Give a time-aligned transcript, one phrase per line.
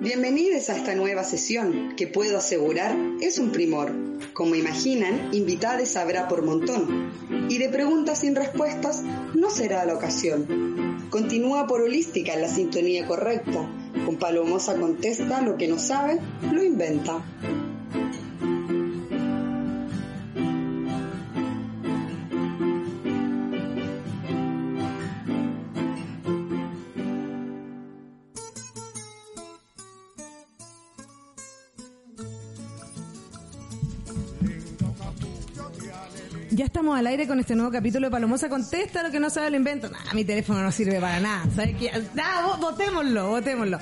[0.00, 3.92] Bienvenidos a esta nueva sesión que puedo asegurar es un primor.
[4.32, 7.12] Como imaginan, invitades habrá por montón
[7.50, 9.02] y de preguntas sin respuestas
[9.34, 11.06] no será la ocasión.
[11.10, 13.70] Continúa por holística en la sintonía correcta.
[14.06, 16.18] Con Palomosa contesta lo que no sabe,
[16.50, 17.22] lo inventa.
[37.00, 39.88] Al aire con este nuevo capítulo de Palomosa Contesta, lo que no sabe lo invento.
[39.88, 41.44] Nah, mi teléfono no sirve para nada.
[41.56, 41.90] ¿Sabes qué?
[42.14, 43.78] Nah, vo- votémoslo, votémoslo.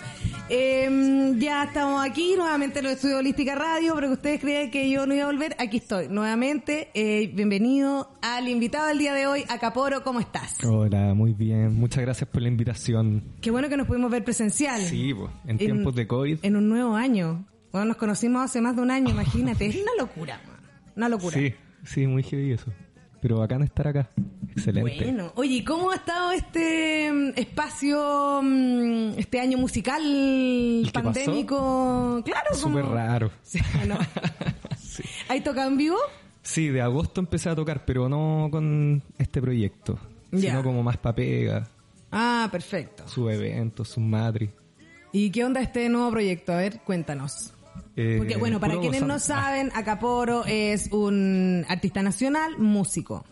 [0.48, 4.88] Eh, ya estamos aquí nuevamente en los estudios Holística Radio, pero que ustedes creen que
[4.88, 6.90] yo no iba a volver, aquí estoy nuevamente.
[6.94, 10.56] Eh, bienvenido al invitado del día de hoy, Acaporo, ¿cómo estás?
[10.64, 11.74] Hola, muy bien.
[11.74, 13.24] Muchas gracias por la invitación.
[13.40, 14.80] Qué bueno que nos pudimos ver presencial.
[14.80, 16.38] Sí, pues, en tiempos de COVID.
[16.42, 17.44] En un nuevo año.
[17.72, 19.66] Bueno, nos conocimos hace más de un año, imagínate.
[19.66, 20.56] Es una locura, man.
[20.96, 21.36] Una locura.
[21.36, 21.52] Sí,
[21.84, 22.72] sí, muy heavy eso.
[23.20, 24.10] Pero bacán estar acá.
[24.52, 25.04] Excelente.
[25.04, 30.02] Bueno, oye, ¿y cómo ha estado este mm, espacio, mm, este año musical
[30.92, 32.22] pandémico?
[32.24, 32.78] Claro, como...
[32.78, 33.30] Súper raro.
[33.42, 33.98] Sí, ¿no?
[34.78, 35.02] Sí.
[35.28, 35.96] ¿Hay tocado en vivo?
[36.42, 39.98] Sí, de agosto empecé a tocar, pero no con este proyecto.
[40.32, 41.68] Sino como más pa' pega,
[42.10, 43.06] Ah, perfecto.
[43.06, 44.50] sus eventos, sus matri.
[45.12, 46.52] ¿Y qué onda este nuevo proyecto?
[46.52, 47.52] A ver, cuéntanos.
[47.96, 49.42] Eh, Porque bueno, para quienes no gozar.
[49.44, 53.24] saben, Acaporo es un artista nacional, músico.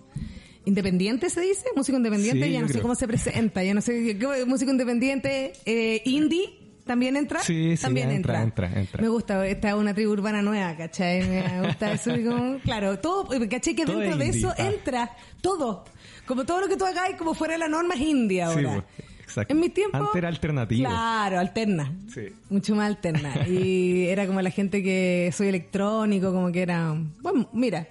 [0.64, 4.16] Independiente se dice, músico independiente, Sí, ya no sé cómo se presenta, ya no sé,
[4.18, 7.40] ¿qué- músico independiente, eh, indie, ¿también entra?
[7.40, 9.00] Sí, sí, también entra, entra, entra.
[9.00, 11.20] Me gusta, esta es una tribu urbana nueva, ¿cachai?
[11.28, 13.76] Me gusta eso, como, claro, todo, ¿cachai?
[13.76, 14.54] Que Todo dentro de eso ah.
[14.68, 15.84] entra todo.
[16.26, 18.84] Como todo lo que tú hagas, como fuera de la norma es indie Sí, ahora.
[18.96, 19.52] pues, exacto.
[19.52, 19.96] En mi tiempo.
[19.96, 20.88] Antes era alternativo.
[20.88, 21.92] Claro, alterna.
[22.12, 22.28] Sí.
[22.48, 23.34] Mucho más alterna.
[23.48, 26.94] Y era como la gente que soy electrónico, como que era.
[27.20, 27.86] Bueno, mira,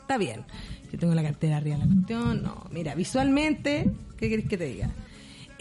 [0.00, 0.44] está bien.
[0.92, 2.42] Yo tengo la cartera arriba de la cuestión.
[2.42, 4.90] No, mira, visualmente, ¿qué querés que te diga?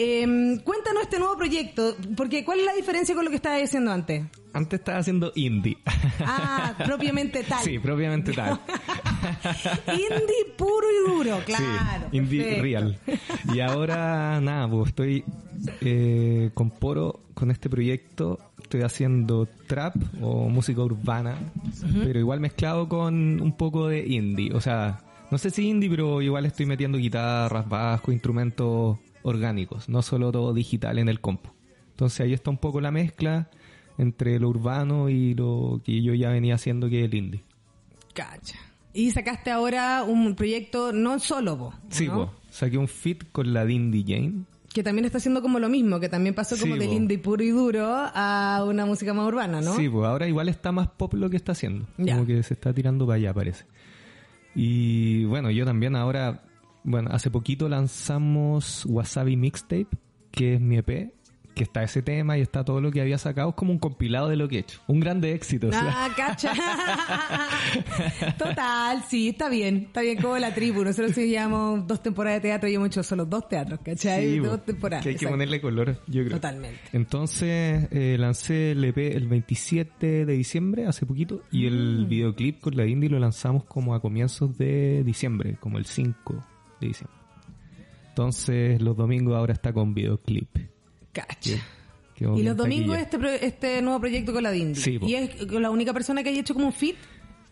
[0.04, 3.92] Em, cuéntanos este nuevo proyecto, porque ¿cuál es la diferencia con lo que estabas haciendo
[3.92, 4.24] antes?
[4.52, 5.78] Antes estaba haciendo indie.
[6.26, 7.64] Ah, propiamente tal.
[7.64, 8.60] Sí, propiamente tal.
[9.94, 12.08] Indie puro y duro, claro.
[12.10, 12.64] Sí, indie perfecto.
[12.64, 13.00] real.
[13.54, 15.24] Y ahora, nada, pues estoy
[15.82, 21.38] eh, con Poro, con este proyecto, estoy haciendo trap o música urbana,
[22.04, 24.52] pero igual mezclado con un poco de indie.
[24.54, 30.02] O sea, no sé si indie, pero igual estoy metiendo guitarras, bajo, instrumentos orgánicos, no
[30.02, 31.50] solo todo digital en el compu.
[31.92, 33.50] Entonces ahí está un poco la mezcla
[33.98, 37.44] entre lo urbano y lo que yo ya venía haciendo que es el indie.
[38.14, 38.58] Cacha.
[38.94, 43.66] Y sacaste ahora un proyecto no solo vos, Sí, pues, saqué un fit con la
[43.66, 44.44] Dindy Jane.
[44.74, 47.44] Que también está haciendo como lo mismo, que también pasó como Sí, del indie puro
[47.44, 49.76] y duro a una música más urbana, ¿no?
[49.76, 51.88] Sí, pues ahora igual está más pop lo que está haciendo.
[51.98, 52.14] Ya.
[52.14, 53.66] Como que se está tirando para allá, parece.
[54.56, 56.44] Y bueno, yo también ahora,
[56.84, 59.88] bueno, hace poquito lanzamos Wasabi Mixtape,
[60.32, 61.14] que es mi EP,
[61.54, 64.30] que está ese tema y está todo lo que había sacado, es como un compilado
[64.30, 64.80] de lo que he hecho.
[64.88, 65.68] Un grande éxito.
[65.68, 66.06] o sea.
[66.06, 66.54] Ah, cacha.
[68.38, 69.78] Total, sí, está bien.
[69.88, 70.84] Está bien como la tribu.
[70.84, 74.30] Nosotros sí llevamos dos temporadas de teatro y hemos hecho solo dos teatros, ¿cachai?
[74.32, 75.04] Sí, dos po, temporadas.
[75.04, 76.38] que hay que ponerle color, yo creo.
[76.38, 76.80] Totalmente.
[76.94, 81.68] Entonces eh, lancé el EP el 27 de diciembre, hace poquito, y Mm.
[81.68, 86.44] el videoclip con la indie lo lanzamos como a comienzos de diciembre, como el 5
[88.10, 90.50] Entonces los domingos ahora está con videoclip.
[91.12, 91.58] Cacha.
[92.20, 93.02] Y los domingos taquilla.
[93.02, 94.80] este, pro- este nuevo proyecto con la Dindy.
[94.80, 96.96] Sí, y es la única persona que haya hecho como un fit.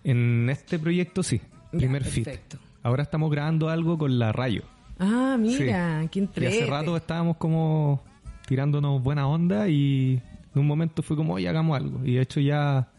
[0.03, 1.41] En este proyecto sí,
[1.71, 2.25] Ya, primer fit.
[2.25, 2.57] perfecto.
[2.83, 4.61] Ahora estamos grabando algo con la Rayo.
[4.99, 6.07] Ah, mira, Sí.
[6.11, 6.47] qué Y entrete.
[6.47, 8.03] hace rato estábamos como
[8.47, 10.21] tirándonos buena onda y
[10.53, 12.05] en un momento fue como, oye, hagamos algo.
[12.05, 12.89] Y de hecho ya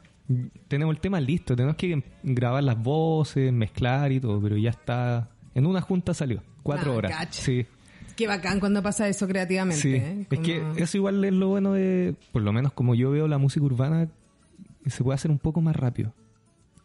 [0.66, 5.28] tenemos el tema listo, tenemos que grabar las voces, mezclar y todo, pero ya está,
[5.54, 7.28] en una junta salió, cuatro Ah, horas.
[7.30, 7.66] Sí,
[8.16, 9.80] Qué bacán cuando pasa eso creativamente.
[9.80, 9.94] sí.
[9.94, 10.26] ¿eh?
[10.30, 13.38] Es que eso igual es lo bueno de, por lo menos como yo veo la
[13.38, 14.08] música urbana,
[14.86, 16.12] se puede hacer un poco más rápido.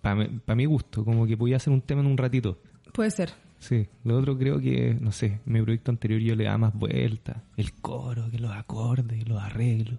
[0.02, 2.60] Para mi gusto, como que podía hacer un tema en un ratito.
[2.94, 3.32] Puede ser.
[3.60, 7.42] Sí, lo otro creo que, no sé, mi proyecto anterior yo le daba más vuelta.
[7.58, 9.98] El coro, que los acordes, los arreglos.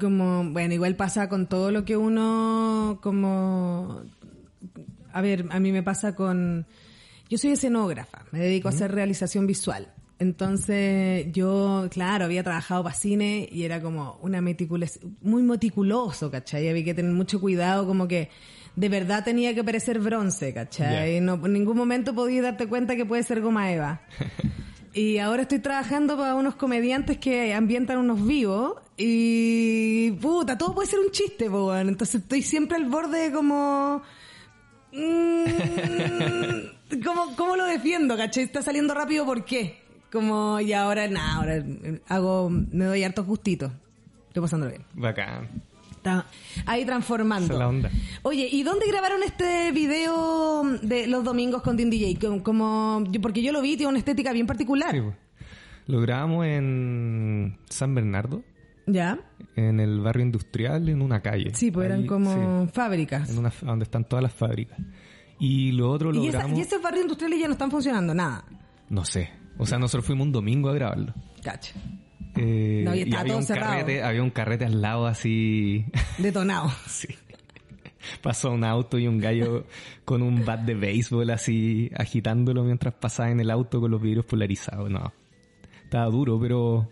[0.00, 4.02] Como, bueno, igual pasa con todo lo que uno, como,
[5.12, 6.66] a ver, a mí me pasa con,
[7.28, 9.92] yo soy escenógrafa, me dedico a hacer realización visual.
[10.20, 16.68] Entonces, yo, claro, había trabajado para cine y era como una meticulosa, muy meticuloso, ¿cachai?
[16.68, 18.30] Había que tener mucho cuidado, como que
[18.74, 21.14] de verdad tenía que parecer bronce, ¿cachai?
[21.14, 21.20] Ya.
[21.20, 24.02] No, en ningún momento podía darte cuenta que puede ser goma eva.
[24.94, 30.88] Y ahora estoy trabajando para unos comediantes que ambientan unos vivos Y puta, todo puede
[30.88, 31.88] ser un chiste, weón.
[31.88, 34.02] Entonces estoy siempre al borde de como...
[34.92, 35.44] mm,
[37.04, 38.44] ¿cómo, ¿Cómo lo defiendo, cachai?
[38.44, 39.78] Está saliendo rápido, ¿por qué?
[40.10, 41.64] Como, y ahora, nada, ahora
[42.08, 43.70] hago, me doy hartos gustitos.
[44.28, 44.84] Estoy pasándolo bien.
[44.94, 45.48] Bacán.
[45.90, 46.26] Está
[46.64, 47.44] ahí transformando.
[47.46, 47.90] Esa es la onda.
[48.22, 52.18] Oye, ¿y dónde grabaron este video de los domingos con Din DJ?
[52.42, 54.92] Como, porque yo lo vi, tiene una estética bien particular.
[54.94, 55.16] Sí, pues.
[55.86, 58.42] Lo grabamos en San Bernardo,
[58.86, 59.18] ¿Ya?
[59.56, 61.54] en el barrio industrial, en una calle.
[61.54, 63.30] Sí, pues eran Ahí, como sí, fábricas.
[63.30, 64.78] en una, donde están todas las fábricas.
[65.38, 66.58] Y lo otro lo ¿Y, esa- grabamos...
[66.58, 68.44] y esos barrios industriales ya no están funcionando, nada.
[68.88, 69.30] No sé.
[69.58, 71.14] O sea, nosotros fuimos un domingo a grabarlo.
[71.42, 71.74] Cacha.
[72.36, 73.72] Eh, No, y estaba había todo un cerrado.
[73.72, 75.84] carrete, había un carrete al lado así.
[76.18, 76.70] Detonado.
[76.86, 77.08] sí.
[78.22, 79.66] Pasó un auto y un gallo
[80.04, 84.24] con un bat de béisbol así agitándolo mientras pasaba en el auto con los vidrios
[84.24, 84.88] polarizados.
[84.90, 85.12] No.
[85.84, 86.88] Estaba duro, pero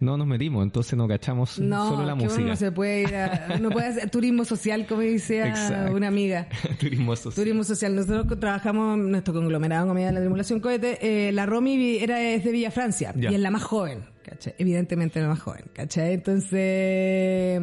[0.00, 2.46] no nos metimos, entonces no cachamos No, solo la que uno música.
[2.46, 5.94] no se puede ir a, no puede hacer turismo social, como dice Exacto.
[5.96, 6.48] una amiga.
[6.80, 7.34] Turismo social.
[7.34, 7.96] Turismo social.
[7.96, 10.98] Nosotros trabajamos en nuestro conglomerado en Comedia de la Tripulación Cohete.
[11.28, 13.30] Eh, la Romy era es de Villa Francia Ya.
[13.32, 14.54] y es la más joven, ¿cachai?
[14.58, 16.14] Evidentemente la más joven, ¿cachai?
[16.14, 17.60] Entonces,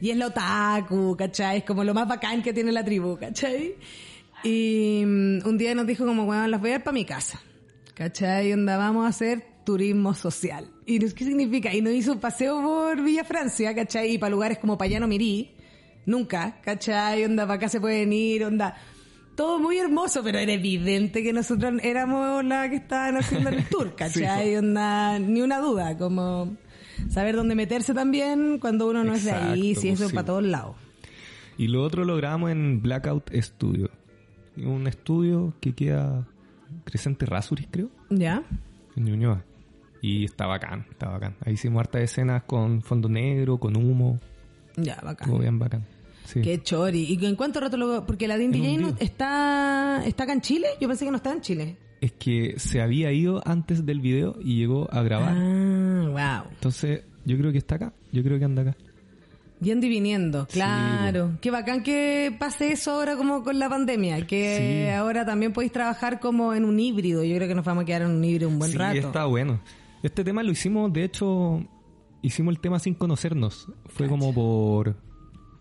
[0.00, 1.58] y es la otaku, ¿cachai?
[1.58, 3.74] Es como lo más bacán que tiene la tribu, ¿cachai?
[4.44, 7.40] Y mm, un día nos dijo como, bueno, las voy a ir para mi casa,
[7.94, 8.48] ¿cachai?
[8.48, 10.64] Y onda, vamos a hacer turismo social.
[10.86, 11.74] ¿Y qué significa?
[11.74, 14.14] Y nos hizo un paseo por Villa Francia, ¿cachai?
[14.14, 15.50] Y para lugares como Payano Mirí,
[16.06, 17.22] nunca, ¿cachai?
[17.26, 18.74] Onda, para acá se pueden ir, onda.
[19.36, 23.94] Todo muy hermoso, pero era evidente que nosotros éramos las que estaban haciendo el tour,
[23.96, 24.56] ¿cachai?
[24.56, 26.56] Onda, ni una duda, como
[27.10, 30.14] saber dónde meterse también cuando uno no es de ahí, si eso pues es sí.
[30.14, 30.76] para todos lados.
[31.58, 33.90] Y lo otro lo grabamos en Blackout Studio.
[34.56, 36.26] Un estudio que queda
[36.84, 38.42] Crescente Rasuris, creo, ¿Ya?
[38.96, 39.44] en Ñuñoa.
[40.00, 41.34] Y está bacán, está bacán.
[41.44, 44.18] Ahí hicimos hartas escenas con fondo negro, con humo.
[44.76, 45.28] Ya, bacán.
[45.28, 45.84] Todo bien bacán.
[46.24, 46.40] Sí.
[46.42, 47.04] Qué chori.
[47.18, 48.04] ¿Y en cuánto rato lo.?
[48.06, 50.68] Porque la un DJ no- está, está acá en Chile.
[50.80, 51.76] Yo pensé que no estaba en Chile.
[52.00, 55.34] Es que se había ido antes del video y llegó a grabar.
[55.36, 56.50] Ah, wow.
[56.52, 57.92] Entonces, yo creo que está acá.
[58.12, 58.76] Yo creo que anda acá.
[59.60, 61.32] Yendo y viniendo, claro.
[61.40, 64.94] Qué bacán que pase eso ahora como con la pandemia, que Sí.
[64.94, 67.24] ahora también podéis trabajar como en un híbrido.
[67.24, 68.98] Yo creo que nos vamos a quedar en un híbrido un buen sí, rato.
[68.98, 69.58] está bueno.
[70.02, 71.60] Este tema lo hicimos, de hecho,
[72.22, 73.66] hicimos el tema sin conocernos.
[73.86, 74.96] Fue como por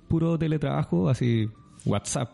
[0.08, 1.50] puro teletrabajo, así,
[1.86, 2.32] WhatsApp.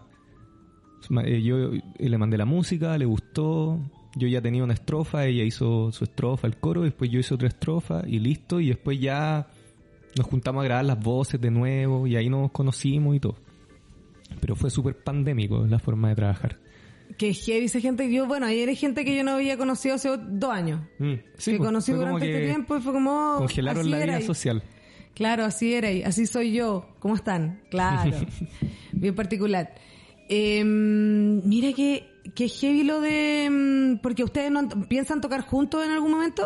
[1.25, 3.79] Eh, Yo le mandé la música, le gustó.
[4.15, 7.47] Yo ya tenía una estrofa, ella hizo su estrofa, el coro, después yo hice otra
[7.47, 8.59] estrofa y listo.
[8.59, 9.47] Y después ya
[10.17, 13.35] nos juntamos a grabar las voces de nuevo y ahí nos conocimos y todo.
[14.39, 16.59] Pero fue súper pandémico la forma de trabajar.
[17.23, 18.11] Que heavy esa gente.
[18.11, 20.81] Yo, bueno, ayer hay gente que yo no había conocido hace dos años.
[20.99, 23.35] Mm, sí, que pues, conocí durante este tiempo y fue como.
[23.37, 24.23] Congelaron así la vida ahí.
[24.23, 24.61] social.
[25.13, 26.85] Claro, así era y así soy yo.
[26.99, 27.61] ¿Cómo están?
[27.69, 28.11] Claro.
[28.91, 29.73] Bien particular.
[30.27, 33.49] Eh, mira que, que heavy lo de...
[33.49, 36.45] mm, Porque ustedes no piensan tocar juntos en algún momento.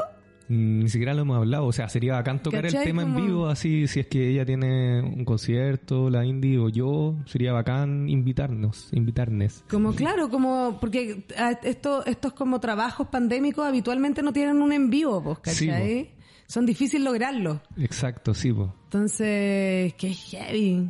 [0.49, 3.25] Mm, Ni siquiera lo hemos hablado, o sea, sería bacán tocar el tema Como- en
[3.25, 8.07] vivo, así si es que ella tiene un concierto, la indie o yo, sería bacán
[8.09, 9.63] invitarnos, invitarnos.
[9.69, 10.77] Como claro, como...
[10.79, 16.09] Porque ah, esto, estos como trabajos pandémicos habitualmente no tienen un en vivo, pues, Sí.
[16.47, 17.61] Son difíciles lograrlo.
[17.77, 18.73] Exacto, sí, po.
[18.85, 20.89] Entonces, qué heavy.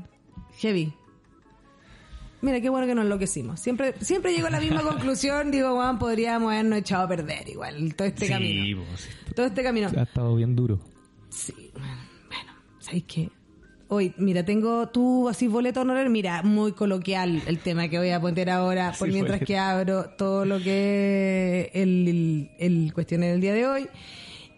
[0.60, 0.94] Heavy.
[2.42, 3.60] Mira, qué bueno que nos enloquecimos.
[3.60, 5.50] Siempre, siempre llego a la misma conclusión.
[5.52, 8.84] Digo, Juan, podríamos habernos echado a perder igual todo este sí, camino.
[8.84, 9.10] po, sí.
[9.36, 9.90] Todo este camino.
[9.98, 10.80] Ha estado bien duro.
[11.30, 13.30] Sí, bueno, bueno, ¿sabes qué?
[13.90, 16.10] Hoy, mira, tengo tú así boleto honorario.
[16.12, 19.46] Mira, muy coloquial el tema que voy a poner ahora, por Sí, mientras boleto.
[19.48, 23.88] que abro todo lo que es el, el, el cuestionario del día de hoy.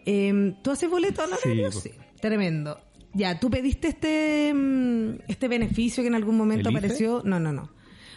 [0.04, 1.70] Eh, ¿Tú haces boleto honorario?
[1.72, 2.02] Sí, Sí, po.
[2.20, 2.78] tremendo.
[3.12, 7.22] Ya, ¿tú pediste este, mm, este beneficio que en algún momento apareció?
[7.24, 7.70] No, no, no.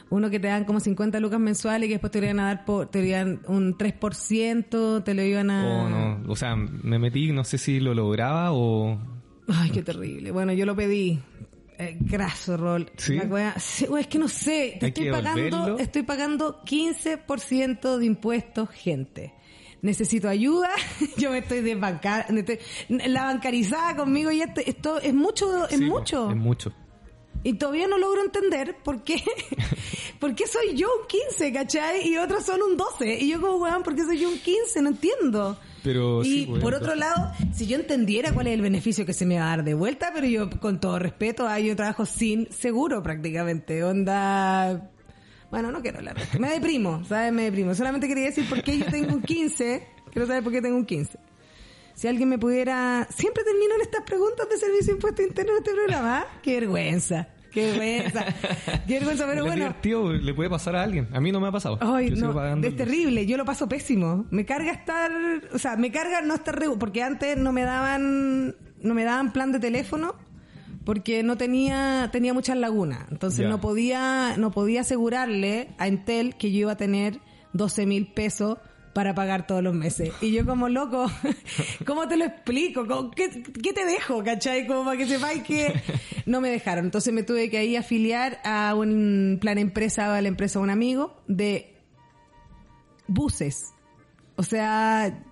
[0.10, 2.66] Uno que te dan como 50 lucas mensuales y que después te iban a dar
[2.66, 5.66] por, te iban un 3%, te lo iban a...
[5.66, 9.00] O no, o sea, me metí, no sé si lo lograba o...
[9.48, 10.32] Ay, qué terrible.
[10.32, 11.20] Bueno, yo lo pedí.
[11.80, 12.92] Eh, graso, Rol.
[12.98, 13.20] ¿Sí?
[13.58, 14.78] Sí, es que no sé.
[14.80, 19.34] Te estoy pagando, estoy pagando 15% de impuestos, gente.
[19.84, 20.70] Necesito ayuda.
[21.18, 22.42] yo me estoy desbancando.
[22.88, 26.32] La bancarizada conmigo y este- esto es mucho, es Sí, mucho.
[26.32, 26.74] Es mucho.
[27.44, 29.22] Y todavía no logro entender por qué,
[30.20, 32.08] por qué soy yo un 15, ¿cachai?
[32.08, 33.20] Y otros son un 12.
[33.20, 34.82] Y yo como, weón, ¿por qué soy yo un 15?
[34.82, 35.60] No entiendo.
[35.84, 39.12] Pero y sí, pues, por otro lado, si yo entendiera cuál es el beneficio que
[39.12, 42.06] se me va a dar de vuelta, pero yo con todo respeto, ah, yo trabajo
[42.06, 43.84] sin seguro prácticamente.
[43.84, 44.90] Onda...
[45.53, 46.15] Bueno, no quiero hablar.
[46.15, 46.39] de esto.
[46.39, 47.31] Me deprimo, ¿sabes?
[47.31, 47.75] Me deprimo.
[47.75, 49.88] Solamente quería decir por qué yo tengo un 15.
[50.12, 51.17] Quiero saber por qué tengo un 15.
[51.93, 53.07] Si alguien me pudiera...
[53.15, 56.19] Siempre termino en estas preguntas de servicio de impuesto interno en este programa.
[56.22, 56.27] ¿ah?
[56.41, 57.27] Qué vergüenza.
[57.51, 58.25] Qué vergüenza.
[58.88, 59.55] Qué vergüenza, pero bueno.
[59.65, 61.07] divertido, le puede pasar a alguien.
[61.13, 61.77] A mí no me ha pasado.
[61.81, 62.31] Ay, no,
[62.63, 64.25] es terrible, yo lo paso pésimo.
[64.31, 65.12] Me carga estar,
[65.53, 69.31] o sea, me carga no estar re- porque antes no me daban no me daban
[69.31, 70.15] plan de teléfono
[70.86, 73.06] porque no tenía tenía muchas lagunas.
[73.12, 77.20] Entonces no podía no podía asegurarle a Entel que yo iba a tener
[77.54, 78.58] 12 mil pesos
[78.94, 80.12] para pagar todos los meses.
[80.22, 81.10] Y yo como loco,
[81.88, 82.86] ¿cómo te lo explico?
[82.86, 84.68] ¿Cómo- ¿Qué, qué te dejo, cachai?
[84.68, 85.74] Como para que sepáis que
[86.28, 86.86] no me dejaron.
[86.86, 90.70] Entonces me tuve que ahí afiliar a un plan empresa, a la empresa de un
[90.70, 91.75] amigo, de
[93.08, 93.74] buses.
[94.36, 95.24] O sea,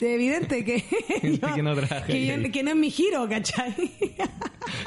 [0.00, 1.74] evidente que, Gente que no
[2.06, 3.74] que, yo- que no es mi giro, ¿cachai?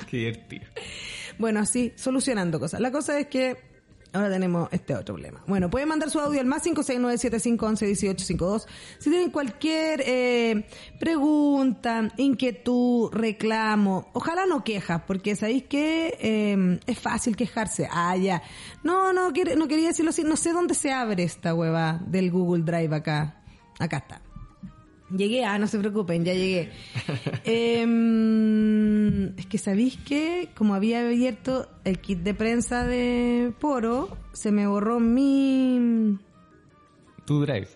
[0.10, 0.66] Qué divertido.
[1.38, 2.82] Bueno, así, solucionando cosas.
[2.82, 3.56] La cosa es que
[4.12, 5.42] ahora tenemos este otro problema.
[5.48, 8.66] Bueno, pueden mandar su audio al más 569-7511-1852.
[9.00, 10.66] Si tienen cualquier eh,
[11.00, 17.88] pregunta, inquietud, reclamo, ojalá no quejas, porque sabéis que eh, es fácil quejarse.
[17.92, 18.42] Ah, ya.
[18.84, 20.24] No, no, no quería decirlo así.
[20.24, 23.36] No sé dónde se abre esta hueva del Google Drive acá.
[23.80, 24.22] Acá está.
[25.16, 26.70] Llegué, ah, no se preocupen, ya llegué.
[27.89, 34.51] Em, es que sabéis que, como había abierto el kit de prensa de Poro, se
[34.51, 36.18] me borró mi
[37.25, 37.68] Tu drive.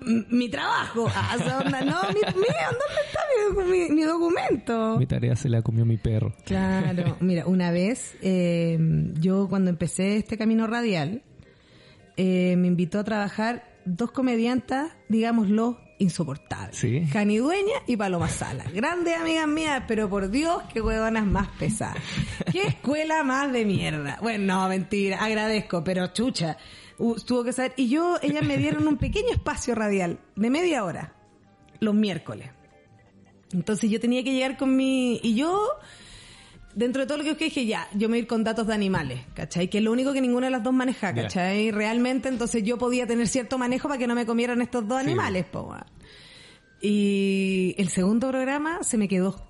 [0.00, 1.06] m- mi trabajo.
[1.14, 3.20] Ah, onda, no, mi, mira, ¿dónde está
[3.64, 4.96] mi, mi- mi documento?
[4.98, 6.32] Mi tarea se la comió mi perro.
[6.44, 8.78] Claro, mira, una vez eh,
[9.20, 11.22] yo cuando empecé este camino radial,
[12.16, 16.76] eh, me invitó a trabajar dos comediantas, digámoslo, insoportables.
[16.76, 17.06] Sí.
[17.06, 18.64] Jani Dueña y Paloma Sala.
[18.72, 22.02] Grandes amigas mías, pero por Dios, qué huevonas más pesadas.
[22.50, 24.18] Qué escuela más de mierda.
[24.20, 26.56] Bueno, no, mentira, agradezco, pero chucha.
[26.98, 27.72] Uh, tuvo que saber.
[27.76, 31.14] Y yo, ellas me dieron un pequeño espacio radial de media hora,
[31.80, 32.50] los miércoles.
[33.52, 35.20] Entonces yo tenía que llegar con mi...
[35.22, 35.68] Y yo,
[36.74, 38.74] dentro de todo lo que dije, ya, yo me voy a ir con datos de
[38.74, 39.68] animales, ¿cachai?
[39.68, 41.12] Que es lo único que ninguna de las dos maneja.
[41.14, 41.70] ¿cachai?
[41.70, 45.06] Realmente, entonces yo podía tener cierto manejo para que no me comieran estos dos Sí.
[45.06, 45.84] animales, po, weón.
[46.80, 49.48] Y el segundo programa se me quedó.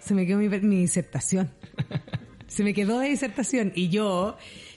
[0.00, 1.50] Se me quedó mi, mi disertación.
[2.48, 3.72] Se me quedó de disertación.
[3.74, 4.36] Y yo,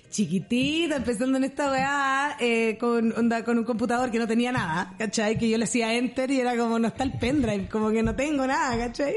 [0.10, 4.96] chiquitita, empezando en esta weá, eh, con, onda, con un computador que no tenía nada,
[4.98, 5.38] ¿cachai?
[5.38, 8.15] Que yo le hacía enter y era como, no está el pendrive, como que no
[8.15, 9.13] tengo nada, ¿cachai?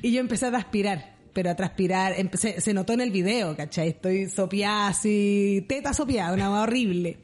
[0.00, 3.88] Y yo empecé a transpirar, pero a transpirar, se notó en el video, ¿cachai?
[3.88, 7.18] Estoy sopeada así, teta sopeada, una horrible.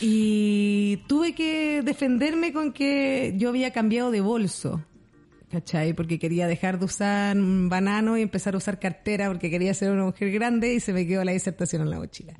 [0.00, 4.82] Y tuve que defenderme con que yo había cambiado de bolso.
[5.56, 5.94] ¿Cachai?
[5.94, 10.04] Porque quería dejar de usar banano y empezar a usar cartera porque quería ser una
[10.04, 12.34] mujer grande y se me quedó la disertación en la mochila.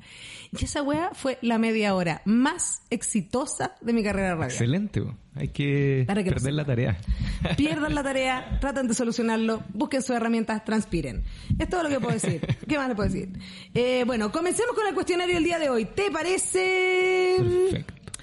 [0.55, 4.51] Y esa weá fue la media hora más exitosa de mi carrera radial.
[4.51, 6.99] Excelente, hay que, perder la tarea.
[7.57, 11.23] Pierdan la tarea, traten de solucionarlo, busquen sus herramientas, transpiren.
[11.57, 12.41] Es todo lo que puedo decir.
[12.67, 13.29] ¿Qué más le puedo decir?
[13.73, 15.85] Eh, bueno, comencemos con el cuestionario del día de hoy.
[15.85, 17.37] ¿Te parece?
[17.39, 18.13] Perfecto.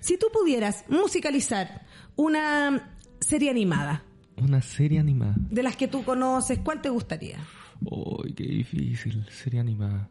[0.00, 4.04] Si tú pudieras musicalizar una serie animada
[4.42, 5.34] Una serie animada.
[5.50, 7.38] de las que tú conoces, ¿cuál te gustaría?
[7.84, 9.24] Uy, qué difícil.
[9.30, 10.08] Serie animada.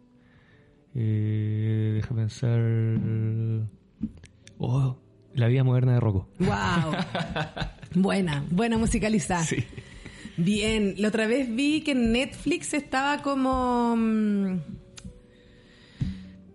[0.95, 2.59] Eh, deja pensar.
[4.57, 4.97] Oh,
[5.33, 6.27] La vida moderna de Rocco.
[6.39, 6.93] Wow.
[8.01, 9.43] buena, buena musicalizada.
[9.45, 9.63] Sí.
[10.37, 13.95] Bien, la otra vez vi que en Netflix estaba como...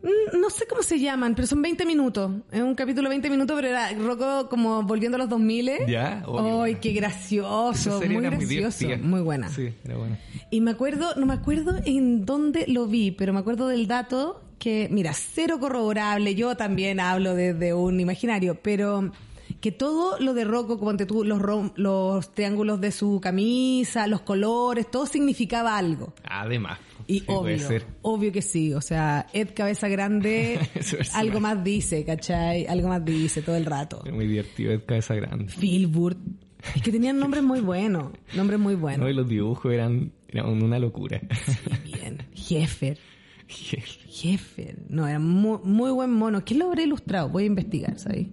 [0.07, 2.31] mm, No sé cómo se llaman, pero son 20 minutos.
[2.53, 5.87] Es un capítulo 20 minutos, pero era Rocco como volviendo a los 2000.
[5.89, 8.01] Ya, oh, ¡Ay, qué gracioso!
[8.09, 8.79] Muy gracioso.
[8.79, 8.97] divertida.
[9.09, 9.49] Muy buena.
[9.49, 10.19] Sí, era buena.
[10.51, 14.43] Y me acuerdo, no me acuerdo en dónde lo vi, pero me acuerdo del dato
[14.59, 19.11] que, mira, cero corroborable, yo también hablo desde un imaginario, pero
[19.61, 24.21] que todo lo de Rocco, como tú, los, rom- los triángulos de su camisa, los
[24.23, 26.15] colores, todo significaba algo.
[26.25, 26.79] Además.
[27.09, 27.59] Y sí, obvio,
[28.03, 28.73] obvio que sí.
[28.75, 30.59] O sea, Ed Cabeza Grande,
[31.15, 32.67] algo más dice, ¿cachai?
[32.67, 34.03] Algo más dice todo el rato.
[34.05, 35.49] Es muy divertido, es cabeza grande.
[35.53, 36.19] Filbert.
[36.75, 38.13] Es que tenían nombres muy buenos.
[38.35, 39.01] Nombres muy buenos.
[39.05, 41.21] No, y los dibujos eran, eran una locura.
[41.85, 42.19] Bien.
[42.35, 42.99] Jeffer.
[43.49, 46.43] Jefe, no, era muy, muy buen mono.
[46.45, 47.29] ¿Quién lo habrá ilustrado?
[47.29, 48.27] Voy a investigar, ¿sabes?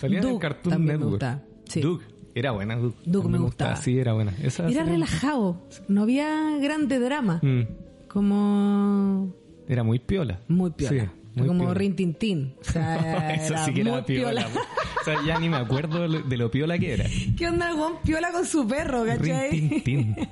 [0.00, 1.10] Salía en Duke Cartoon también me Network.
[1.12, 1.42] gustaba.
[1.68, 1.80] Sí.
[1.80, 2.04] Duke.
[2.34, 2.96] Era buena, Duke.
[3.04, 3.76] Duke me Me gustaba.
[3.76, 4.32] Sí, era buena.
[4.42, 7.40] Esa Era relajado, no había grande drama.
[7.42, 7.62] Mm,
[8.08, 9.34] Como
[9.68, 10.40] Era muy piola.
[10.48, 11.04] muy piola.
[11.04, 11.74] Sí, muy como piola.
[11.74, 12.54] Rin Tin Tin.
[12.60, 14.46] O sea, Eso era sí que muy era piola.
[15.00, 17.04] o sea, ya ni me acuerdo de lo- piola que era.
[17.38, 19.50] ¿Qué onda el piola con su perro, cachai?
[19.50, 20.16] Tin Tin.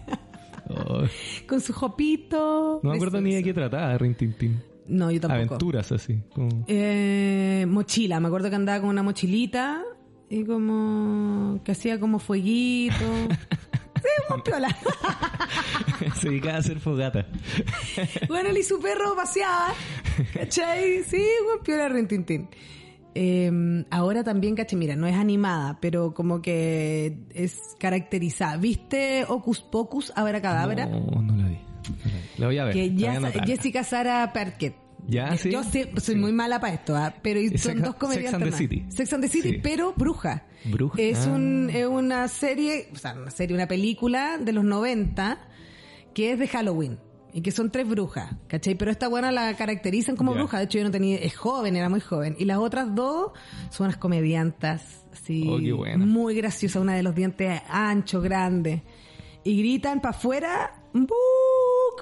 [0.71, 1.01] Oh,
[1.49, 2.81] con su jopito.
[2.83, 4.61] no me acuerdo ni de qué trataba Rin Tin Tin.
[4.88, 5.54] No, yo tampoco.
[5.54, 6.21] Aventuras así.
[6.35, 9.83] como- Eh, mochila, me acuerdo que andaba con una mochilita
[10.30, 12.95] y como que hacía como fueguito.
[14.02, 14.68] sí, muy piola.
[16.14, 17.26] Se dedicaba a hacer fogata.
[18.28, 19.73] bueno, él y su perro paseaba.
[20.35, 21.02] ¿Cachai?
[21.04, 22.49] Sí, muy piola Rintintín.
[23.14, 28.57] Eh, ahora también, caché, mira, no es animada, pero como que es caracterizada.
[28.59, 30.87] ¿Viste Ocus Pocus, Abracadabra?
[30.87, 31.59] No, no no la vi.
[32.39, 32.75] La voy a ver.
[32.75, 33.31] que voy a.
[33.45, 34.75] Jessica Sara Perket.
[35.07, 35.51] Ya, sí.
[35.51, 37.15] Yo sé- soy muy mala para esto, ¿ah?
[37.23, 38.59] pero son Sex- dos comediantes Sex and the más.
[38.59, 38.85] City.
[38.89, 39.61] Sex and the City, Sí.
[39.63, 40.45] pero bruja.
[40.65, 41.31] Bruja, Es, ah.
[41.33, 45.39] un, es una serie, o sea, una serie, una película de los 90
[46.15, 46.99] que es de Halloween.
[47.33, 48.75] Y que son tres brujas, ¿cachai?
[48.75, 50.59] Pero esta buena la caracterizan como bruja.
[50.59, 52.35] De hecho, yo no tenía, es joven, era muy joven.
[52.39, 53.33] Y las otras dos
[53.71, 55.59] son unas comediantas, así, Oh,
[55.99, 56.81] muy graciosas.
[56.83, 58.81] Una de los dientes anchos, grandes.
[59.45, 60.73] Y gritan para afuera,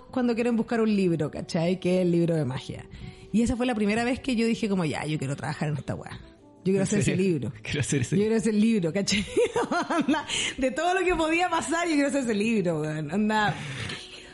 [0.01, 1.81] "Book", cuando quieren buscar un libro, ¿cachai?
[1.81, 2.87] Que es el libro de magia.
[3.33, 5.77] Y esa fue la primera vez que yo dije como, ya, yo quiero trabajar en
[5.77, 6.13] esta weá.
[6.65, 7.53] Yo quiero ¿En hacer ese libro.
[7.63, 9.25] Quiero hacer ese Yo quiero hacer el libro, ¿cachai?
[10.07, 10.27] Onda,
[10.59, 13.11] de todo lo que podía pasar, yo quiero hacer ese libro, weón.
[13.13, 13.55] Onda,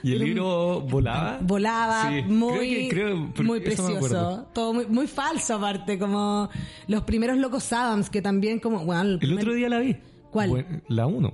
[0.04, 1.38] ¿Y el libro volaba?
[1.42, 4.47] volaba, Sí, muy, creo que- creo- porque muy precioso.
[4.54, 6.49] Todo muy, muy falso, aparte, como
[6.88, 9.97] los primeros Locos Adams, que también como, bueno, el El primer- otro día la vi.
[10.33, 10.49] ¿Cuál?
[10.49, 11.31] Bueno, la 1.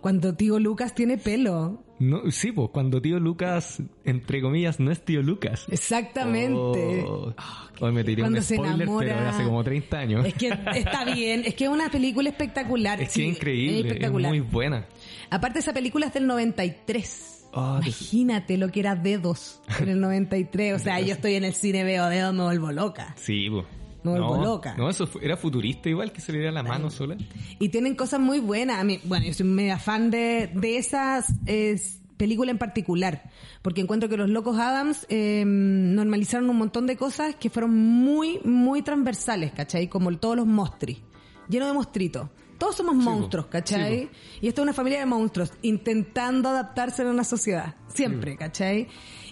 [0.00, 1.84] cuando tío Lucas tiene pelo.
[1.98, 5.66] No, sí, pues cuando tío Lucas, entre comillas, no es tío Lucas.
[5.70, 7.04] Exactamente.
[7.06, 7.34] Oh,
[7.80, 9.22] Hoy me tiré Cuando un se spoiler, pero enamora.
[9.22, 10.26] de hace como 30 años.
[10.26, 13.00] Es que está bien, es que es una película espectacular.
[13.02, 14.30] Es sí, que es increíble, es, espectacular.
[14.30, 14.86] muy buena.
[15.28, 17.48] Aparte, esa película es del 93.
[17.52, 20.74] Oh, de- Imagínate lo que era Dedos en el 93.
[20.74, 23.14] O sea, yo estoy en el cine, veo Dedos, me vuelvo loca.
[23.18, 23.66] Sí, pues.
[24.02, 24.74] Me vuelvo loca.
[24.76, 27.16] No, eso fue- era futurista igual que se le diera la mano sola.
[27.58, 28.78] Y tienen cosas muy buenas.
[28.78, 33.30] A mí, bueno, yo soy media fan de, de esas es, películas en particular.
[33.62, 38.40] Porque encuentro que los Locos Adams eh, normalizaron un montón de cosas que fueron muy,
[38.44, 39.88] muy transversales, ¿cachai?
[39.88, 41.02] Como todos los monstri.
[41.48, 42.28] Lleno de monstruitos.
[42.58, 43.10] Todos somos po.
[43.10, 44.00] monstruos, ¿cachai?
[44.00, 44.08] Sí,
[44.42, 47.74] y esto es una familia de monstruos intentando adaptarse a una sociedad.
[47.88, 48.86] Siempre, ¿cachai?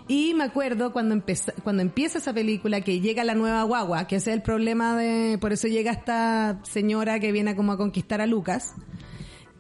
[0.09, 4.17] Y me acuerdo cuando, empeza- cuando empieza esa película que llega la nueva guagua, que
[4.17, 5.37] ese es el problema de...
[5.39, 8.75] Por eso llega esta señora que viene como a conquistar a Lucas.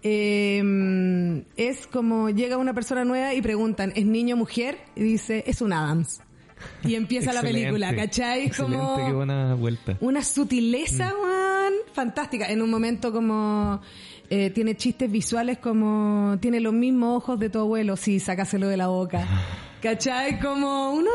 [0.02, 4.78] Eh, es como llega una persona nueva y preguntan, ¿es niño o mujer?
[4.96, 6.20] Y dice, es un Adams.
[6.82, 8.46] Y empieza la película, ¿cachai?
[8.46, 9.96] Excelente, como qué buena vuelta.
[10.00, 11.22] una sutileza, Mm.
[11.28, 12.46] man, fantástica.
[12.50, 13.80] En un momento como
[14.30, 18.76] eh, tiene chistes visuales como tiene los mismos ojos de tu abuelo, sí, sácaselo de
[18.76, 19.26] la boca.
[19.82, 20.40] ¿Cachai?
[20.40, 21.12] Como unos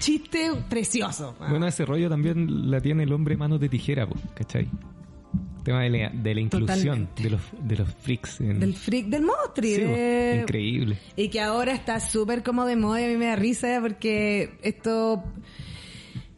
[0.00, 1.38] chistes preciosos.
[1.38, 1.50] man.
[1.50, 4.68] Bueno, ese rollo también la tiene el hombre manos de tijera, ¿cachai?
[5.62, 7.22] Tema de la, de la inclusión Totalmente.
[7.22, 8.40] de los, de los freaks.
[8.40, 9.54] En, Del freak del monstruo.
[9.62, 10.98] Sí, de- increíble.
[11.16, 14.58] Y que ahora está súper como de moda y a mí me da risa porque
[14.62, 15.22] esto...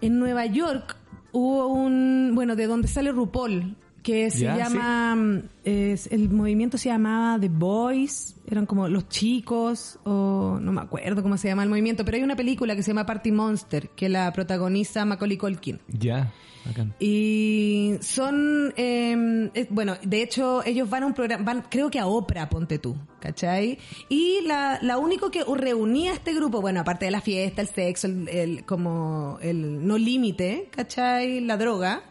[0.02, 0.96] En Nueva York
[1.32, 2.32] hubo un...
[2.34, 5.16] Bueno, de donde sale RuPaul, que se llama...
[5.16, 10.80] mm, es- el movimiento se llamaba The Boys, eran como los chicos, o no me
[10.80, 13.88] acuerdo cómo se llama el movimiento, pero hay una película que se llama Party Monster,
[13.96, 15.80] que la protagoniza Macaulay Culkin.
[15.88, 16.32] Ya,
[16.64, 16.94] bacán.
[17.00, 21.98] Y son, eh, es- bueno, de hecho ellos van a un programa, van creo que
[21.98, 23.78] a Oprah, ponte tú, ¿cachai?
[24.08, 27.68] Y la, la único que reunía a este grupo, bueno, aparte de la fiesta, el
[27.68, 31.40] sexo, el, el- como el no límite, ¿cachai?
[31.40, 32.02] La droga,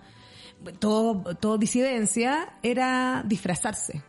[0.80, 4.02] todo, todo disidencia, era disfrazarse.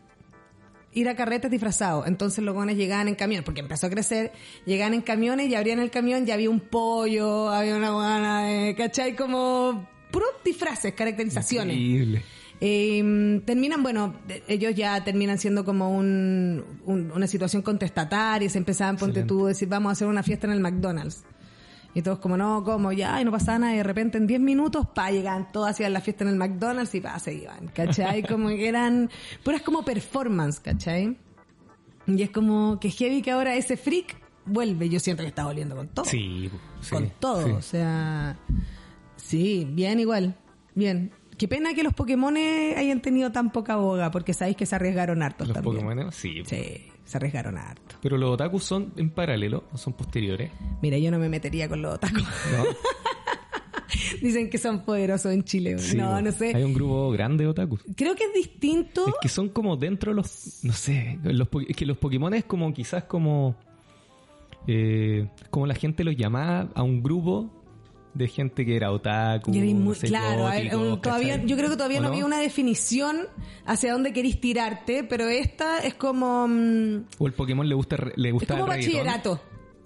[0.92, 2.06] Ir a carretes disfrazados.
[2.06, 4.32] Entonces los gones llegaban en camión, porque empezó a crecer,
[4.64, 8.74] llegaban en camiones y abrían el camión, ya había un pollo, había una guana, de-
[8.76, 9.14] ¿cachai?
[9.14, 11.76] Como puros disfraces, caracterizaciones.
[11.76, 12.22] Increíble.
[12.58, 14.14] Eh, terminan, bueno,
[14.48, 19.68] ellos ya terminan siendo como un, un- una situación contestataria, se empezaban, ponte tú, decir,
[19.68, 21.22] vamos a hacer una fiesta en el McDonald's.
[21.96, 24.38] Y todos como, no, como, ya, y no pasaba nada, y de repente en 10
[24.38, 28.22] minutos, pa, llegaban todos hacían la fiesta en el McDonald's y pa, se iban, ¿cachai?
[28.28, 29.08] Como que eran
[29.42, 31.16] puras como performance, ¿cachai?
[32.06, 35.74] Y es como que heavy que ahora ese freak vuelve, yo siento que está volviendo
[35.74, 36.50] con todo Sí,
[36.90, 37.50] con todo, sí.
[37.52, 38.36] o sea,
[39.16, 40.36] sí, bien igual,
[40.74, 41.12] bien.
[41.38, 45.22] Qué pena que los Pokémon hayan tenido tan poca boga, porque sabéis que se arriesgaron
[45.22, 45.86] hartos Los también.
[45.86, 46.42] Pokémon, sí.
[46.44, 47.96] Sí, se arriesgaron harto.
[48.02, 50.50] Pero los otakus son en paralelo, o son posteriores.
[50.82, 52.22] Mira, yo no me metería con los otakus.
[52.22, 52.64] ¿no?
[54.20, 55.78] Dicen que son poderosos en Chile.
[55.78, 56.54] Sí, no, no sé.
[56.54, 57.80] Hay un grupo grande de otakus.
[57.96, 59.06] Creo que es distinto.
[59.08, 60.60] Es que son como dentro de los.
[60.64, 61.18] No sé.
[61.22, 63.54] Los, es que los Pokémon es como quizás como.
[64.66, 67.55] eh, como la gente los llamaba a un grupo
[68.16, 69.52] de gente que era otaku.
[69.54, 72.38] Y muy- no sé, claro, ver, todavía, yo creo que todavía ¿O no, había una
[72.38, 73.26] definición
[73.64, 76.46] hacia dónde querís tirarte, pero esta es como...
[76.48, 79.40] mm, O el Pokémon le gusta le Es gusta como el bachillerato.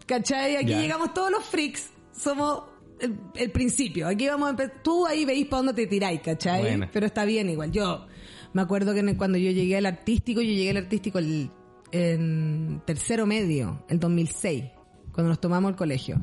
[0.07, 0.57] ¿Cachai?
[0.57, 0.81] Aquí Ya.
[0.81, 1.91] llegamos todos los freaks.
[2.13, 2.63] Somos
[3.01, 4.09] el, el principio.
[4.09, 4.83] Aquí vamos a empezar.
[4.83, 6.89] Tú ahí veis para dónde te tiráis, ¿cachai?
[6.93, 7.71] Pero está bien igual.
[7.73, 8.07] Yo,
[8.53, 11.51] Me acuerdo que cuando yo llegué al artístico, yo llegué al artístico el-
[11.93, 14.65] en tercero medio, el 2006,
[15.13, 16.21] cuando nos tomamos el colegio.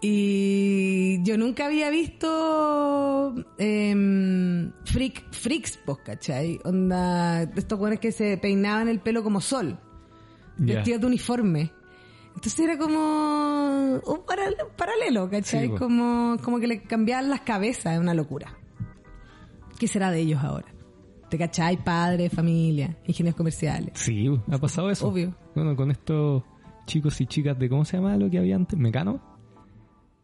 [0.00, 6.58] Y yo nunca había visto em, freak, freaks, pues, ¿cachai?
[6.64, 9.78] Onda, estos güeyes que se peinaban el pelo como sol,
[10.56, 11.72] vestidos de uniforme.
[12.34, 15.64] Entonces era como un paral- paralelo, ¿cachai?
[15.64, 15.78] Sí, po.
[15.78, 18.56] como, como que le cambiaban las cabezas, es una locura.
[19.80, 20.66] ¿Qué será de ellos ahora?
[21.28, 21.82] ¿Te cachai?
[21.82, 23.90] Padre, familia, ingenieros comerciales.
[23.94, 25.08] Sí, ha pasado eso.
[25.08, 25.34] Obvio.
[25.56, 26.44] Bueno, con estos
[26.86, 28.78] chicos y chicas de, ¿cómo se llama lo que había antes?
[28.78, 29.27] ¿Mecano?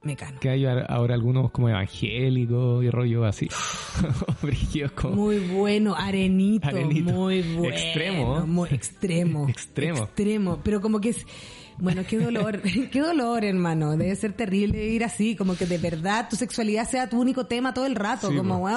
[0.04, 0.38] Mecano.
[0.40, 3.48] Que hay ahora algunos como evangélicos y rollo así.
[4.94, 5.14] Como...
[5.14, 7.12] Muy bueno, arenito, Arenito.
[7.12, 7.74] muy bueno.
[7.74, 8.46] Extremo.
[8.46, 9.48] Muy extremo.
[9.48, 10.04] Extremo.
[10.04, 11.26] Extremo, pero como que es...
[11.78, 12.60] Bueno, qué dolor,
[12.92, 13.96] qué dolor, hermano.
[13.96, 17.74] Debe ser terrible vivir así, como que de verdad tu sexualidad sea tu único tema
[17.74, 18.68] todo el rato, Sí, como, po.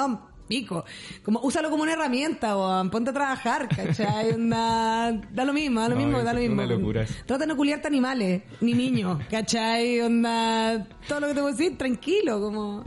[0.47, 0.85] Pico.
[1.23, 4.31] Como, úsalo como una herramienta, weón, ponte a trabajar, ¿cachai?
[4.33, 6.63] Onda, da lo mismo, da lo No, mismo, da lo una mismo.
[6.63, 7.13] locura eso.
[7.25, 10.01] Trata de no culiarte animales, ni niños, ¿cachai?
[10.01, 12.83] Onda, todo lo que te a decir, tranquilo, como,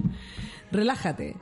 [0.72, 1.36] relájate.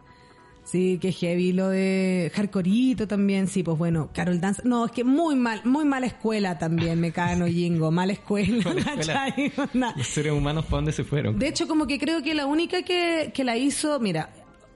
[0.64, 5.02] Sí, que heavy lo de Hardcoreito también, sí, pues bueno, Carol Dance, no, es que
[5.02, 8.62] muy mal, muy mala escuela también, Mecano, Jingo, mala escuela.
[8.84, 9.50] ¿cachai?
[9.96, 11.38] Los seres humanos, ¿para dónde se fueron?
[11.38, 14.28] De hecho, como que creo que la única que, que la hizo, mira,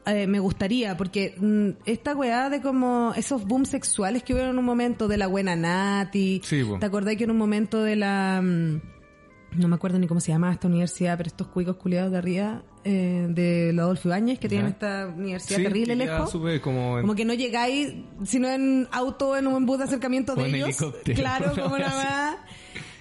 [0.07, 4.59] eh, me gustaría, porque mm, esta weá de como esos booms sexuales que hubo en
[4.59, 6.63] un momento de la buena Nati, Sí.
[6.81, 8.41] ¿te acordás que en un momento de la...
[8.43, 8.81] mm,
[9.59, 12.63] no me acuerdo ni cómo se llamaba esta universidad, pero estos cuicos culiados de arriba,
[12.85, 14.73] eh, de Adolfo Ibáñez, que tienen Ya.
[14.73, 16.31] esta universidad Sí, terrible lejos.
[16.63, 16.97] como...
[16.99, 17.93] en- Como que no llegáis,
[18.25, 20.69] sino en auto, en un bus de acercamiento de ellos.
[20.71, 21.17] helicóptero.
[21.21, 22.37] Claro, como más.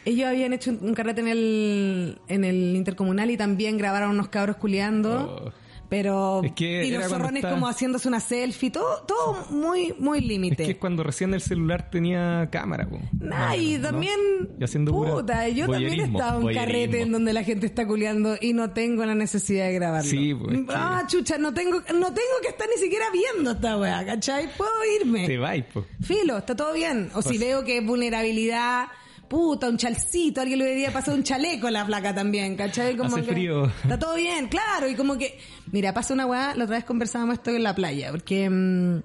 [0.04, 4.28] Ellos habían hecho un, un carrete en el, en el intercomunal y también grabaron unos
[4.28, 5.44] cabros culeando.
[5.48, 5.61] Oh.
[5.91, 6.39] Pero.
[6.41, 8.71] Es que y los zorrones estaba- como haciéndose una selfie.
[8.71, 10.63] Todo, todo muy, muy Es límite.
[10.63, 12.97] que es cuando recién el celular tenía cámara, po.
[13.19, 13.89] Nah, y ¿no?
[13.89, 14.17] también.
[14.58, 17.86] Y haciendo puta, yo también he estado en un carrete en donde la gente está
[17.86, 20.10] culeando y no tengo la necesidad de grabarlo.
[20.10, 23.51] Sí, pues, es que- Ah, chucha, no tengo, no tengo que estar ni siquiera viendo
[23.51, 24.47] esta weá, ¿cachai?
[24.56, 25.27] Puedo irme.
[25.27, 25.86] Te vais, po.
[26.01, 27.10] Filo, está todo bien.
[27.13, 28.88] O si Pues- veo que es vulnerabilidad,
[29.32, 32.98] puta, un chalcito, alguien le debería pasar un chaleco a la flaca también, ¿cachai?
[32.98, 33.65] Como Hace que frío.
[33.82, 35.39] Está todo bien, claro, y como que,
[35.72, 39.00] mira, pasa una weá, la otra vez conversábamos esto en la playa, porque mm,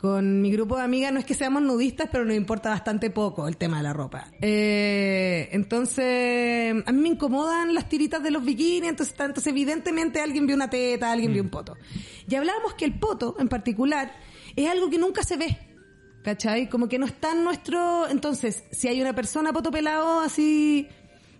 [0.00, 3.48] con mi grupo de amigas no es que seamos nudistas, pero nos importa bastante poco
[3.48, 4.28] el tema de la ropa.
[4.40, 10.46] Eh, entonces, a mí me incomodan las tiritas de los bikinis, entonces, entonces evidentemente alguien
[10.46, 11.76] vio una teta, alguien vio un poto.
[12.28, 14.12] Y hablábamos que el poto, en particular,
[14.54, 15.58] es algo que nunca se ve.
[16.24, 16.68] ¿Cachai?
[16.70, 18.08] Como que no está en nuestro...
[18.08, 20.88] Entonces, si hay una persona poto pelado así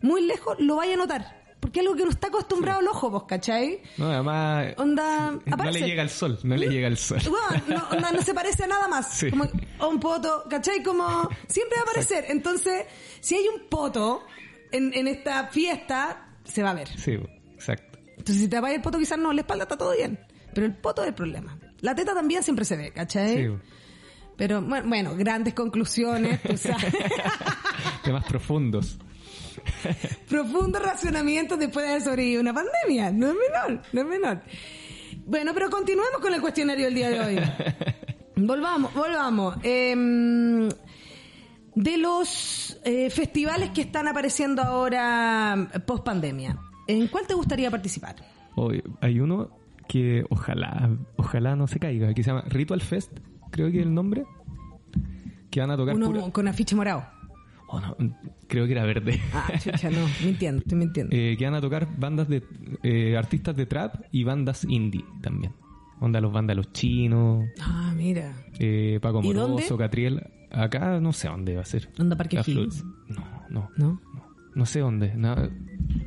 [0.02, 1.42] muy lejos, lo vaya a notar.
[1.58, 3.80] Porque es algo que no está acostumbrado al ojo, vos, ¿cachai?
[3.96, 4.74] No, además...
[4.76, 5.80] Onda, No aparece.
[5.80, 7.18] le llega el sol, no le llega el sol.
[7.24, 9.10] Bueno, no, no, no se parece a nada más.
[9.14, 9.30] Sí.
[9.30, 10.82] Como a un poto, ¿cachai?
[10.82, 12.26] Como siempre va a aparecer.
[12.28, 12.84] Entonces,
[13.20, 14.22] si hay un poto
[14.70, 16.88] en, en esta fiesta, se va a ver.
[16.98, 17.12] Sí,
[17.54, 17.98] exacto.
[18.10, 20.18] Entonces, si te apaga el poto, quizás no, la espalda está todo bien.
[20.52, 21.58] Pero el poto es el problema.
[21.80, 23.36] La teta también siempre se ve, ¿cachai?
[23.46, 23.52] Sí.
[24.36, 26.92] Pero bueno, grandes conclusiones, tú sabes.
[28.04, 28.98] Temas profundos.
[30.28, 33.10] Profundo racionamiento después de haber sobrevivido una pandemia.
[33.10, 34.40] No es menor, no es menor.
[35.26, 37.40] Bueno, pero continuemos con el cuestionario del día de hoy.
[38.36, 39.56] Volvamos, volvamos.
[39.62, 40.68] Em,
[41.76, 48.16] de los eh, festivales que están apareciendo ahora post pandemia, ¿en cuál te gustaría participar?
[48.56, 49.50] Hoy hay uno
[49.86, 53.12] que ojalá, ojalá no se caiga, que se llama Ritual Fest,
[53.54, 54.24] creo que es el nombre.
[55.50, 57.04] Que van a tocar Uno pura- con afiche morado.
[57.68, 57.96] Oh, no,
[58.48, 59.20] creo que era verde.
[59.32, 61.14] Ah, chucha, no, mintiendo, estoy mintiendo.
[61.16, 62.42] Eh, que van a tocar bandas de
[62.82, 65.52] eh, artistas de trap y bandas indie también.
[66.00, 68.32] Onda los bandas chinos, Ah, mira.
[68.58, 69.76] eh, Paco ¿Y Moroso?
[69.78, 70.22] Catriel.
[70.50, 71.88] Acá no sé dónde va a ser.
[71.98, 72.84] ¿Onda Parque O'Higgins?
[73.08, 74.00] No, no, ¿No?
[74.54, 74.60] No.
[74.60, 75.12] No sé dónde.
[75.14, 75.50] nada.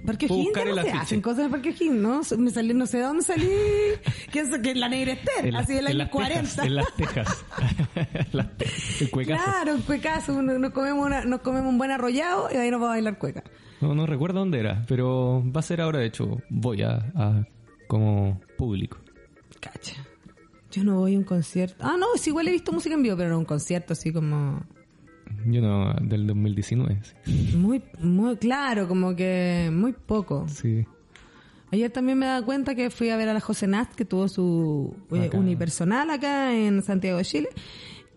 [0.05, 2.21] Parque O'Higgins ya no se hacen cosas en Parque O'Higgins, ¿no?
[2.37, 3.47] Me salí, no sé de dónde salí.
[4.31, 6.41] Que es que la negra Esther, así del año las 40.
[6.49, 7.45] Tejas, en las tejas.
[8.33, 8.65] Las te-
[9.01, 9.43] el cuecazo.
[9.43, 9.77] Claro,
[10.59, 13.43] nos comemos, una- nos comemos un buen arrollado y ahí nos vamos a bailar cueca.
[13.81, 17.45] No, no recuerdo dónde era, pero va a ser ahora, de hecho, voy a, a-
[17.87, 18.97] como público.
[19.59, 19.95] Cacha.
[20.71, 21.75] Yo no voy a un concierto.
[21.79, 24.61] Ah, no, sí, igual he visto música en vivo, pero no un concierto así como
[25.45, 26.99] Yo no, del 2019.
[27.23, 27.53] sí.
[27.57, 30.45] muy, muy claro, como que muy poco.
[30.49, 30.85] Sí.
[31.71, 34.27] Ayer también me daba cuenta que fui a ver a la José Nast, que tuvo
[34.29, 35.37] su eh, Acá.
[35.37, 37.49] unipersonal acá en Santiago de Chile.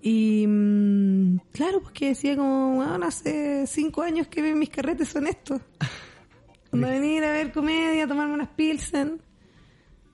[0.02, 5.60] Y mm, claro, porque decía como, bueno, hace cinco años que mis carretes son estos.
[6.70, 9.20] Cuando venir a ver comedia, tomarme unas pilsen.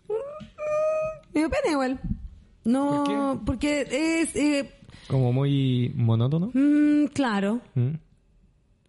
[0.09, 0.13] Mm,
[1.35, 2.01] Me dio pena igual.
[2.65, 3.83] No, ¿Por porque
[4.23, 4.35] es...
[4.35, 4.73] eh,
[5.09, 6.51] Como muy monótono.
[6.53, 7.61] Mm, claro.
[7.75, 7.95] ¿Mm?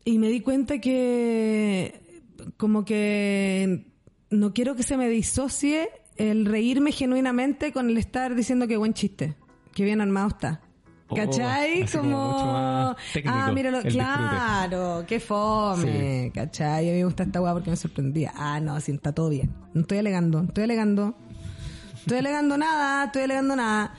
[0.06, 2.23] Y me di cuenta que
[2.58, 3.88] como que
[4.30, 8.93] no quiero que se me disocie el reírme genuinamente con el estar diciendo que buen
[8.93, 9.36] chiste,
[9.73, 10.62] que bien armado está.
[11.10, 11.84] Oh, ¿Cachai?
[11.84, 13.97] así como como, mucho más técnico ah, míralo, disfrute.
[13.97, 16.89] claro, qué fome, ¿cachai?
[16.89, 18.34] A mí me gusta esta weá porque me sorprendía.
[18.36, 19.53] Ah, no, sí, está todo bien.
[19.73, 21.15] No estoy alegando, estoy alegando.
[21.95, 23.93] Estoy alegando nada, estoy alegando nada.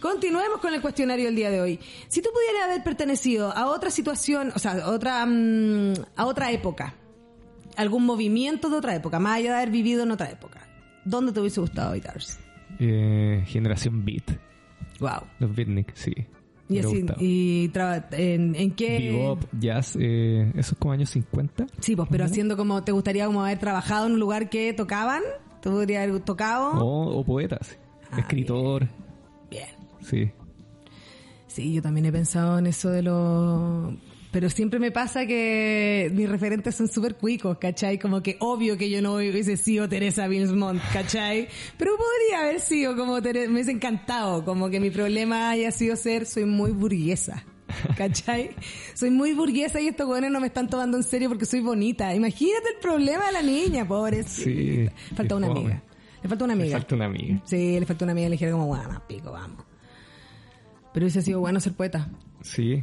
[0.00, 1.80] Continuemos con el cuestionario del día de hoy.
[2.08, 6.52] Si tú pudieras haber pertenecido a otra situación, o sea, a otra, mm, a otra
[6.52, 6.94] época,
[7.76, 10.68] algún movimiento de otra época, más allá de haber vivido en otra época,
[11.04, 12.38] ¿dónde te hubiese gustado habitarse?
[12.78, 14.38] Eh, generación Beat.
[15.00, 15.22] Wow.
[15.40, 16.12] Los Beatnik, sí.
[16.68, 17.72] Y así, y
[18.12, 18.98] en, en qué...
[18.98, 21.66] Bebop, jazz, eh, eso es como años 50.
[21.80, 25.22] Sí, pues, pero haciendo como, ¿te gustaría como haber trabajado en un lugar que tocaban?
[25.62, 26.72] ¿Te podría haber tocado?
[26.72, 27.78] O, o poetas.
[28.10, 29.07] Ah, Escritor, Bien.
[30.08, 30.30] Sí.
[31.48, 33.94] Sí, yo también he pensado en eso de los...
[34.30, 37.98] Pero siempre me pasa que mis referentes son súper cuicos, ¿cachai?
[37.98, 41.48] Como que obvio que yo no hubiese sido Teresa Bilsmont, ¿cachai?
[41.78, 45.96] Pero podría haber sido como Teresa, me hubiese encantado, como que mi problema haya sido
[45.96, 47.44] ser, soy muy burguesa.
[47.96, 48.50] ¿Cachai?
[48.94, 52.14] Soy muy burguesa y estos jóvenes no me están tomando en serio porque soy bonita.
[52.14, 54.44] Imagínate el problema de la niña, pobrecita.
[54.44, 55.82] Sí, Falta una amiga.
[56.22, 56.78] Le falta una amiga.
[56.78, 57.42] falta una amiga.
[57.44, 58.28] Sí, le falta una amiga.
[58.28, 59.67] Le dijera como, bueno, pico, vamos.
[60.98, 62.08] Pero hubiese sido bueno ser poeta.
[62.42, 62.82] Sí.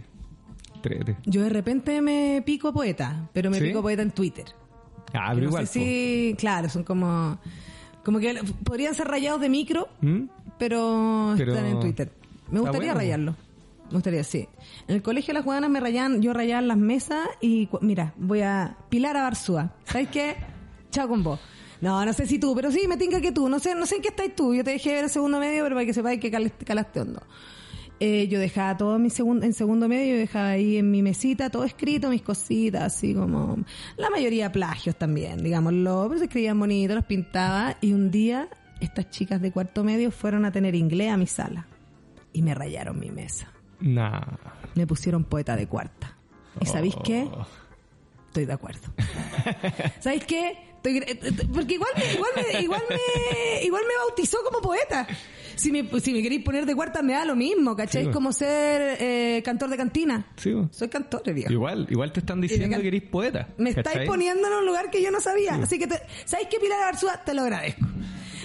[0.81, 1.17] Trete.
[1.25, 3.65] Yo de repente me pico poeta, pero me ¿Sí?
[3.65, 4.45] pico poeta en Twitter.
[5.13, 5.67] Ah, pero no igual.
[5.67, 7.37] sé si, claro, son como,
[8.05, 9.89] como que podrían ser rayados de micro.
[9.99, 10.27] ¿Mm?
[10.57, 12.09] pero, Pero están en Twitter.
[12.49, 12.99] Me gustaría bueno.
[13.01, 13.35] rayarlo.
[13.89, 14.47] Me gustaría, sí.
[14.87, 18.77] En el colegio las juganas me rayaban, yo rayaba las mesas y mira, voy a
[18.87, 19.73] Pilar a Barzúa.
[19.83, 20.37] ¿Sabes qué?
[20.89, 21.37] Chao con vos.
[21.81, 23.49] No, no sé si tú, pero sí, me tinca que tú.
[23.49, 24.55] No sé, no sé en qué estás tú.
[24.55, 27.21] Yo te dejé ver el segundo medio, pero para que sepáis que cal- calaste hondo.
[27.99, 31.49] Eh, yo dejaba todo mi segundo, en segundo medio, yo dejaba ahí en mi mesita
[31.49, 33.57] todo escrito, mis cositas, así como
[33.95, 38.49] la mayoría plagios también, digámoslo, pero se escribían bonito, los pintaba y un día
[38.81, 41.67] estas chicas de cuarto medio fueron a tener inglés a mi sala
[42.33, 43.47] y me rayaron mi mesa.
[43.79, 44.21] Nah.
[44.75, 46.17] Me pusieron poeta de cuarta.
[46.59, 47.29] ¿Y sabéis qué?
[47.31, 47.45] Oh.
[48.27, 48.93] Estoy de acuerdo.
[50.01, 50.74] ¿Sabéis qué?
[50.91, 55.07] Gr- eh, porque igual me, igual me, igual me, igual me bautizó como poeta.
[55.55, 58.03] Si me, si me queréis poner de cuarta me da lo mismo, ¿cachai?
[58.03, 60.27] Sí, Es como ser eh, cantor de cantina.
[60.35, 60.53] Sí.
[60.71, 61.51] Soy cantor, viejo.
[61.51, 63.47] Igual, igual te están diciendo que eres poeta.
[63.57, 65.55] Me estáis poniendo en un lugar que yo no sabía.
[65.55, 67.23] Así que, te, ¿sabéis qué, Pilar Arzúa?
[67.23, 67.85] Te lo agradezco.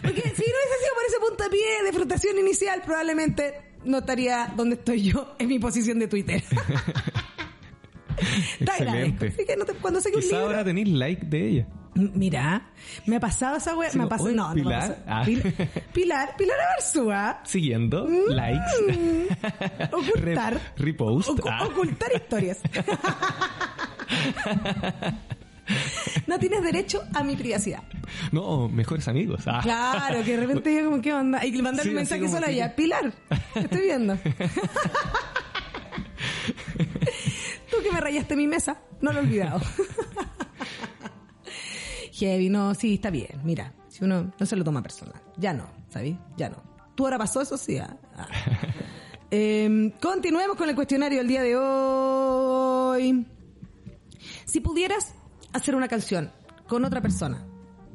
[0.03, 4.77] Porque si no hubiese sido por ese puntapié de frustración inicial, probablemente no estaría donde
[4.77, 6.43] estoy yo en mi posición de Twitter.
[8.61, 9.27] Excelente.
[9.29, 10.47] Así que no te, cuando saque un Quizá libro...
[10.51, 11.67] ahora tenéis like de ella.
[11.95, 12.71] Mira,
[13.07, 15.23] me ha pasado esa wea, Sí, me ha no, pasado, no, no me Pilar, ah.
[15.25, 15.43] Pil-
[15.93, 17.41] Pilar, Pilar Arzúa.
[17.45, 19.27] Siguiendo, likes, Mm.
[19.93, 20.55] Ocultar.
[20.55, 21.31] Re- repost.
[21.51, 21.65] Ah.
[21.65, 22.59] Ocultar historias.
[26.27, 27.83] no tienes derecho a mi privacidad.
[28.33, 29.43] No, mejores amigos.
[29.47, 29.61] Ah.
[29.63, 31.45] Claro, que de repente yo como, ¿qué onda?
[31.45, 32.75] Y le mandar Sí, un mensaje solo a ella.
[32.75, 33.13] Pilar,
[33.55, 34.17] te estoy viendo.
[37.71, 39.61] Tú que me rayaste mi mesa, no lo he olvidado.
[42.21, 43.41] Heavy, no, sí, está bien.
[43.45, 45.15] Mira, si uno no se lo toma personal.
[45.39, 46.17] Ya no, ¿sabes?
[46.37, 46.57] Ya no.
[46.95, 47.57] ¿Tú ahora pasó eso?
[47.57, 47.79] Sí.
[47.79, 48.29] ah, ah.
[49.33, 53.25] Em, continuemos con el cuestionario del día de hoy.
[54.45, 55.15] Si pudieras
[55.53, 56.31] hacer una canción
[56.69, 57.47] con otra persona,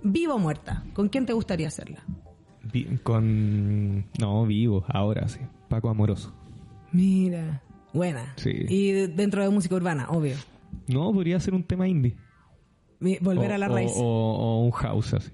[0.02, 2.04] viva o muerta, ¿con quién te gustaría hacerla?
[2.72, 4.06] Vi- Con.
[4.18, 5.40] No, vivo, ahora sí.
[5.68, 6.34] Paco Amoroso.
[6.94, 7.62] Mira,
[7.94, 8.34] buena.
[8.38, 8.54] Sí.
[8.70, 10.36] Y de- dentro de música urbana, obvio.
[10.88, 12.16] No, podría ser un tema indie.
[13.00, 13.92] Volver O- a la raíz.
[13.96, 15.32] O, o un house así.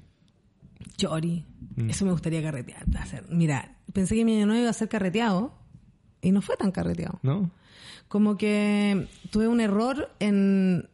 [0.97, 1.45] Chori.
[1.75, 1.89] Mm.
[1.89, 2.83] Eso me gustaría carretear.
[2.99, 3.23] Hacer.
[3.29, 5.53] Mira, pensé que mi año nuevo iba a ser carreteado
[6.21, 7.19] y no fue tan carreteado.
[7.23, 7.49] ¿No?
[8.07, 10.89] Como que tuve un error en...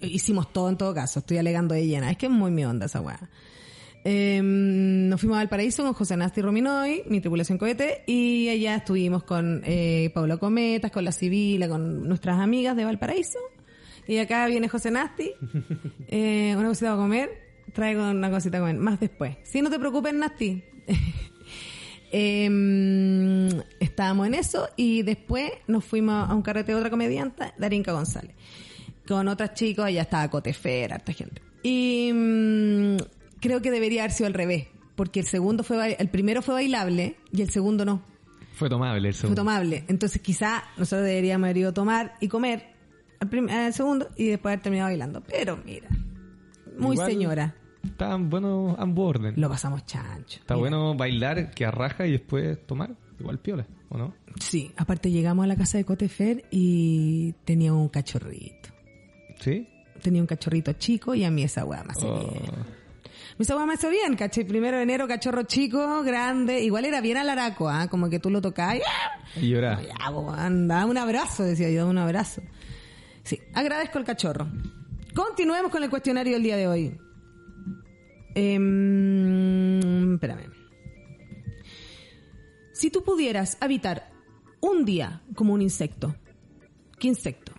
[0.00, 2.10] Hicimos todo en todo caso, estoy alegando de llena.
[2.10, 3.28] Es que es muy mi onda esa weá.
[4.06, 9.24] Eh, nos fuimos al paraíso con José Nasti Rominoy, mi tripulación cohete, y allá estuvimos
[9.24, 13.38] con eh, Pablo Cometas, con la Civila, con nuestras amigas de Valparaíso.
[14.06, 15.32] Y acá viene José Nasti,
[16.08, 17.30] eh, una cosita a comer,
[17.72, 19.36] traigo una cosita a comer, más después.
[19.44, 20.62] Sí, no te preocupes, Nasti.
[22.16, 27.90] Eh, estábamos en eso y después nos fuimos a un carrete de otra comediante, Darinka
[27.90, 28.36] González,
[29.08, 31.42] con otras chicos, allá estaba Cotefera, harta gente.
[31.64, 32.96] Y mm,
[33.40, 37.16] creo que debería haber sido al revés, porque el segundo fue, el primero fue bailable
[37.32, 38.00] y el segundo no,
[38.54, 39.40] Fue tomable el fue segundo.
[39.42, 39.84] tomable.
[39.88, 42.73] Entonces quizá nosotros deberíamos haber ido a tomar y comer
[43.24, 45.22] al, prim- al segundo y después haber terminado bailando.
[45.22, 45.88] Pero mira,
[46.78, 49.34] muy Igual- señora, Estaban buenos ambos orden.
[49.36, 50.40] lo pasamos chancho.
[50.40, 50.60] Está Mira.
[50.70, 52.90] bueno bailar que arraja y después tomar.
[53.20, 54.14] igual piola, ¿o no?
[54.40, 58.70] Sí, aparte llegamos a la casa de Cotefer y tenía un cachorrito.
[59.40, 59.68] ¿Sí?
[60.02, 62.18] Tenía un cachorrito chico y a mí esa weá me hace Oh.
[62.30, 62.42] bien.
[63.38, 64.44] Esa weá me hace bien, caché.
[64.44, 66.60] Primero de enero, cachorro chico, grande.
[66.62, 67.88] Igual era bien alaraco, ¿ah?
[67.88, 69.40] Como que tú lo tocabas y ¡ah!
[69.40, 69.54] Y
[70.36, 72.42] anda, un abrazo, decía yo, un abrazo.
[73.24, 74.46] Sí, agradezco el cachorro.
[75.14, 76.98] Continuemos con el cuestionario del día de hoy.
[78.34, 80.50] Em, espérame.
[82.72, 84.10] Si tú pudieras habitar
[84.60, 86.14] un día como un insecto,
[86.98, 87.52] ¿qué insecto?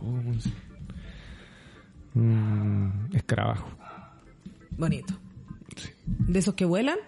[0.00, 0.20] Oh.
[2.18, 3.68] Mm, escarabajo.
[4.70, 5.14] Bonito.
[6.06, 6.98] ¿De esos que vuelan?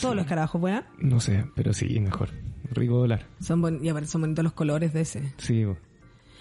[0.00, 0.84] Todos los escarabajos vuelan.
[0.98, 2.30] No sé, pero sí, mejor.
[2.70, 3.26] Rico volar.
[3.40, 5.32] Son, bon- y aparte son bonitos los colores de ese.
[5.38, 5.64] Sí.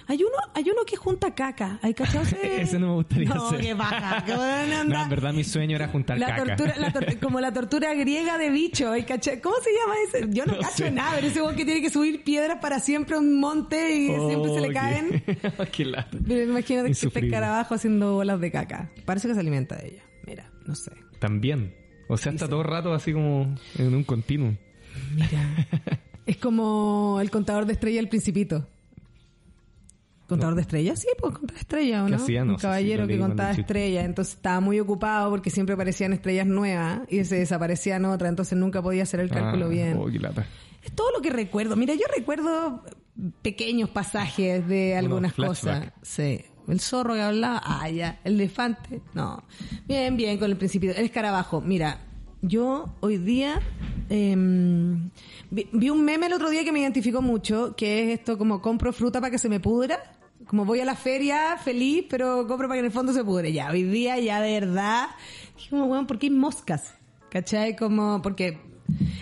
[0.07, 1.79] Hay uno, hay uno que junta caca.
[1.81, 2.77] ¿Hay cachado ese?
[2.79, 3.61] No me gustaría no, hacer.
[3.61, 4.83] qué onda.
[4.83, 6.55] No, en verdad mi sueño era juntar La caca.
[6.55, 9.37] tortura, la como la tortura griega de bicho, ¿hay cachado?
[9.41, 10.27] ¿cómo se llama ese?
[10.35, 10.91] Yo no, No cacho sé.
[10.91, 14.53] nada, pero ese que tiene que subir piedras para siempre a un monte y siempre
[14.53, 15.23] se le Oh, caen.
[15.25, 16.17] qué- qué lata.
[16.27, 17.29] Pero imagínate que este Insufrible.
[17.29, 18.91] escarabajo haciendo bolas de caca.
[19.05, 20.03] Parece que se alimenta de ella.
[20.27, 20.91] Mira, no sé.
[21.19, 21.73] También.
[22.07, 24.55] O sea, está todo el rato así como en un continuum.
[25.15, 25.67] Mira.
[26.25, 28.67] es como el contador de estrella del principito.
[30.27, 30.99] ¿Contador de estrellas?
[30.99, 32.17] Sí, pues contador de estrellas, ¿o ¿Qué ¿no?
[32.17, 32.45] hacía?
[32.45, 34.05] No Un caballero que contaba estrellas.
[34.05, 38.29] Entonces estaba muy ocupado porque siempre aparecían estrellas nuevas y se desaparecían otras.
[38.29, 39.97] Entonces nunca podía hacer el cálculo Ah, bien.
[39.97, 40.09] Oh.
[40.09, 41.75] Es todo lo que recuerdo.
[41.75, 42.83] Mira, yo recuerdo
[43.41, 45.91] pequeños pasajes de algunas cosas.
[46.01, 46.41] Sí.
[46.67, 48.19] El zorro que hablaba, ah, ya.
[48.23, 49.43] El elefante, no.
[49.88, 50.91] Bien, bien, con el principio.
[50.95, 51.99] El escarabajo, mira,
[52.41, 53.61] yo hoy día
[54.09, 55.09] em,
[55.51, 58.61] vi, vi un meme el otro día que me identificó mucho, que es esto como
[58.61, 60.14] compro fruta para que se me pudra.
[60.47, 63.51] Como voy a la feria feliz, pero compro para que en el fondo se pudre.
[63.51, 65.08] Ya, hoy día ya de verdad.
[65.55, 66.93] Dije como, bueno, ¿por qué hay moscas?
[67.29, 67.75] ¿Cachai?
[67.75, 68.60] Como, porque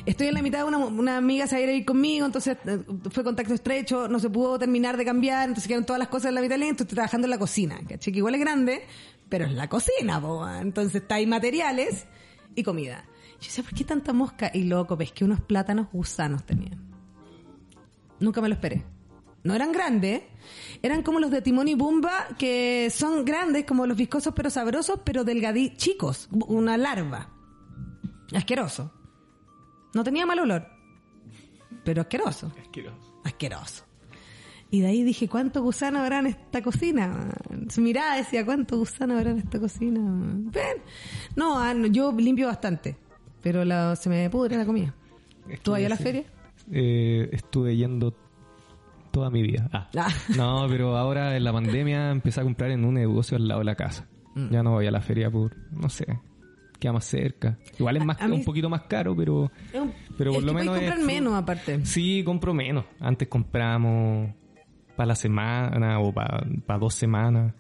[0.06, 2.26] estoy en la mitad de una, una amiga se va a ir a ir conmigo,
[2.26, 6.10] entonces eh, fue contacto estrecho, no se pudo terminar de cambiar, entonces quedaron todas las
[6.10, 8.12] cosas en la mitad, entonces estoy trabajando en la cocina, ¿cachai?
[8.12, 8.84] Que igual es grande,
[9.30, 12.06] pero es la cocina, po, entonces está ahí materiales
[12.56, 13.06] y comida.
[13.40, 14.52] Yo decía, ¿por qué tanta mosca?
[14.54, 16.80] Y loco, ves que unos plátanos gusanos tenían.
[18.20, 18.86] Nunca me lo esperé.
[19.44, 20.22] No eran grandes,
[20.82, 25.00] eran como los de Timón y Bumba, que son grandes, como los viscosos pero sabrosos,
[25.04, 27.30] pero delgaditos, chicos, una larva.
[28.34, 28.92] Asqueroso.
[29.94, 30.66] No tenía mal olor,
[31.84, 32.52] pero asqueroso.
[33.24, 33.86] Asqueroso.
[34.72, 37.30] Y de ahí dije, ¿cuánto gusano habrá en esta cocina?
[37.78, 40.02] Mirada decía, ¿cuánto gusano habrá en esta cocina?
[40.04, 40.78] Ven.
[41.36, 42.98] No, ah, no, yo limpio bastante,
[43.42, 44.96] pero la- se me pudre la comida.
[45.62, 46.24] ¿Tú vas a la feria?
[46.72, 48.16] Eh, estuve yendo
[49.14, 49.70] toda mi vida.
[49.72, 49.88] Ah.
[49.96, 50.08] Ah.
[50.38, 53.66] No, pero ahora en la pandemia empecé a comprar en un negocio al lado de
[53.66, 54.08] la casa.
[54.36, 54.50] Mm.
[54.50, 56.06] Ya no voy a la feria por, no sé,
[56.80, 57.58] queda más cerca.
[57.78, 60.46] Igual es más A- a mí- un poquito más caro, pero un- pero por es
[60.46, 61.86] lo que menos comprar es- menos aparte.
[61.86, 62.86] Sí, compro menos.
[63.00, 64.32] Antes compramos
[64.98, 66.44] para la semana o para
[66.80, 67.54] dos semanas.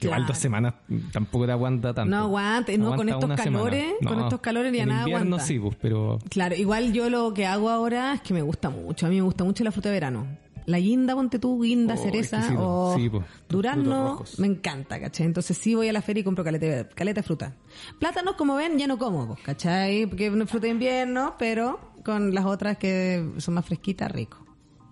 [0.00, 0.28] Igual Claro.
[0.28, 0.74] dos semanas
[1.12, 2.08] tampoco te aguanta tanto.
[2.10, 5.44] No aguante, no, con estos calores, con estos calores ya en nada invierno aguanta.
[5.44, 9.06] sí, pues, pero Claro, igual yo lo que hago ahora es que me gusta mucho.
[9.06, 10.26] A mí me gusta mucho la fruta de verano.
[10.68, 12.62] La guinda, ponte tú, guinda, Oh, cereza exquisito.
[12.68, 13.10] o Sí,
[13.48, 15.24] durazno, me encanta, ¿cachai?
[15.26, 17.54] Entonces sí voy a la feria y compro caleta, caleta de fruta.
[17.98, 20.06] Plátanos, como ven, ya no como, ¿cachai?
[20.06, 24.44] Porque es una fruta de invierno, pero con las otras que son más fresquitas, rico.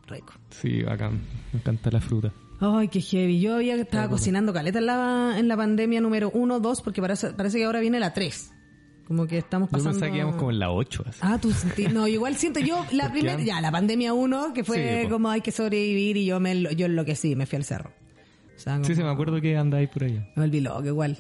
[0.07, 0.33] Rico.
[0.51, 1.21] sí, bacán.
[1.53, 2.33] Me encanta la fruta.
[2.59, 3.39] Ay, qué heavy.
[3.41, 7.33] Yo había estaba cocinando caleta en la, en la pandemia número 1, 2, porque parece,
[7.35, 8.53] parece que ahora viene la 3.
[9.07, 9.90] Como que estamos Yo pasando...
[9.92, 11.05] pensaba que íbamos como en la 8.
[11.09, 11.19] Así.
[11.23, 15.03] Ah, tú sentí- No, igual siento yo la primera, ya, la pandemia 1, que fue
[15.05, 17.90] Sí, como hay que sobrevivir y yo me yo enloquecí, me fui al cerro.
[18.57, 20.29] O sea, como- Sí, sí, me acuerdo que andáis por allá.
[20.35, 21.16] me volví loco igual.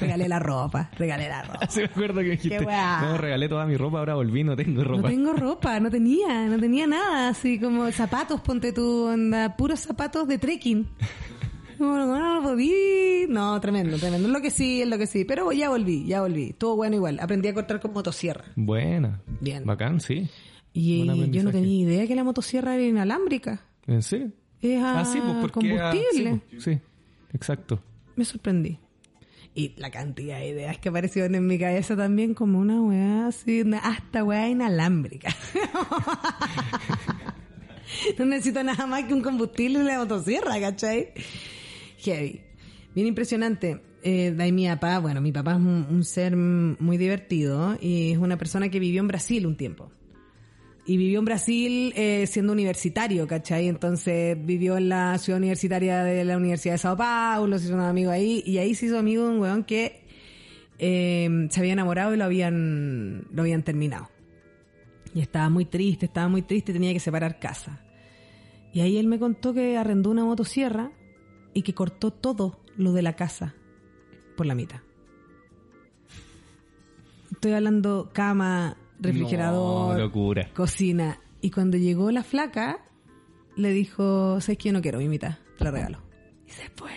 [0.00, 1.66] Regalé la ropa, regalé la ropa.
[1.68, 4.88] Sí, me acuerdo que dijiste, no, regalé toda mi ropa, ahora volví, no tengo No
[4.88, 5.08] ropa.
[5.08, 10.28] tengo ropa, no tenía, no tenía nada, así como zapatos, ponte tú, anda, puros zapatos
[10.28, 10.86] de trekking.
[11.78, 12.56] No, no,
[13.28, 14.28] no tremendo, tremendo.
[14.28, 15.24] Es lo que sí, es lo que sí.
[15.24, 16.52] Pero ya volví, ya volví.
[16.52, 17.18] Todo bueno igual.
[17.20, 18.44] Aprendí a cortar con motosierra.
[18.56, 19.20] Buena.
[19.40, 19.64] Bien.
[19.64, 20.28] Bacán, sí.
[20.72, 23.64] Y yo no tenía idea que la motosierra era inalámbrica.
[23.86, 24.32] ¿En serio?
[24.60, 25.78] Es a ah, sí, pues porque...
[25.78, 26.32] ah, combustible.
[26.32, 26.78] sí, pues, sí,
[27.32, 27.80] exacto.
[28.16, 28.78] Me sorprendí.
[29.54, 33.62] Y la cantidad de ideas que aparecieron en mi cabeza también como una weá así,
[33.62, 35.34] una- hasta weá inalámbrica.
[38.18, 41.12] no necesito nada más que un combustible y la motosierra, ¿cachai?
[41.98, 42.40] Heavy.
[42.94, 43.80] Bien impresionante.
[44.02, 44.34] Eh,
[44.68, 49.00] papá, bueno, mi papá es un, ser muy divertido y es una persona que vivió
[49.00, 49.90] en Brasil un tiempo.
[50.86, 53.68] Y vivió en Brasil eh, siendo universitario, ¿cachai?
[53.68, 57.80] Entonces vivió en la ciudad universitaria de la Universidad de Sao Paulo, se hizo un
[57.80, 60.00] amigo ahí, y ahí se hizo amigo de un weón que
[60.78, 64.08] eh, se había enamorado y lo habían, lo habían terminado.
[65.14, 67.84] Y estaba muy triste, estaba muy triste, tenía que separar casa.
[68.72, 70.90] Y ahí él me contó que arrendó una motosierra
[71.58, 73.52] y que cortó todo lo de la casa
[74.36, 74.78] por la mitad.
[77.32, 80.48] Estoy hablando cama, refrigerador, No, locura.
[80.54, 81.18] cocina.
[81.40, 82.78] Y cuando llegó la flaca,
[83.56, 85.38] le dijo, ¿sabes que yo no quiero mi mitad?
[85.58, 85.98] Te la regalo.
[86.46, 86.90] Y se fue.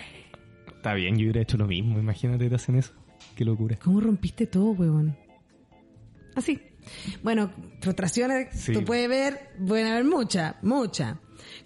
[0.68, 1.98] Está bien, yo hubiera hecho lo mismo.
[1.98, 2.92] Imagínate, te hacen eso.
[3.36, 3.76] Qué locura.
[3.82, 5.16] ¿Cómo rompiste todo, huevón?
[6.36, 6.60] Así.
[7.22, 8.72] Bueno, frustraciones, Sí.
[8.72, 11.16] tú puedes ver, pueden haber muchas, muchas.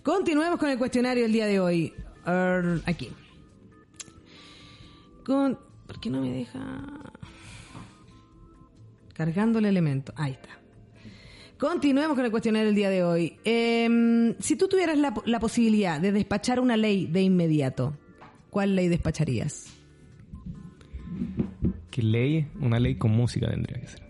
[0.02, 1.92] Continuemos con el cuestionario del día de hoy.
[2.26, 3.10] Aquí.
[5.24, 6.60] Con, ¿Por qué no me deja?
[9.12, 10.12] Cargando el elemento.
[10.16, 10.50] Ahí está.
[11.58, 13.38] Continuemos con el cuestionario del día de hoy.
[13.44, 17.96] Em, si tú tuvieras la, la posibilidad de despachar una ley de inmediato,
[18.50, 19.72] ¿cuál ley despacharías?
[21.90, 22.46] ¿Qué ley?
[22.60, 24.02] Una ley con música tendría que ser.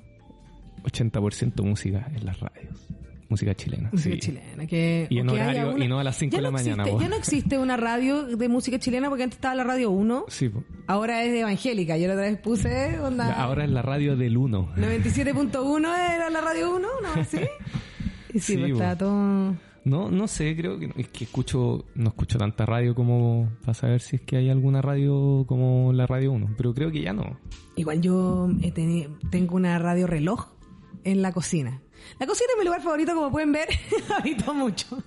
[0.82, 2.88] 80% música en las radios.
[3.28, 3.90] Música chilena.
[3.92, 4.20] Música sí.
[4.20, 4.66] chilena.
[4.66, 6.84] Que, Y en horario, una- y no a las 5 Ya de la no mañana.
[6.84, 10.24] existe- ya no existe una radio de música chilena porque antes estaba la radio 1,
[10.28, 10.62] Sí, po.
[10.86, 11.96] ahora es evangélica.
[11.98, 13.32] Yo la otra vez puse onda.
[13.34, 14.68] Ahora es la radio del 1.
[14.76, 17.24] 97.1 era la radio 1, ¿no?
[17.24, 17.38] ¿Sí?
[18.32, 19.56] Y sí, Sí, pues estaba todo.
[19.84, 24.00] No, no sé, creo que es que escucho, no escucho tanta radio como para saber
[24.00, 27.38] si es que hay alguna radio como la radio 1, pero creo que ya no.
[27.76, 30.48] Igual yo he teni- tengo una radio reloj
[31.04, 31.82] en la cocina.
[32.18, 33.68] La cocina es mi lugar favorito, como pueden ver,
[34.18, 35.02] habito mucho.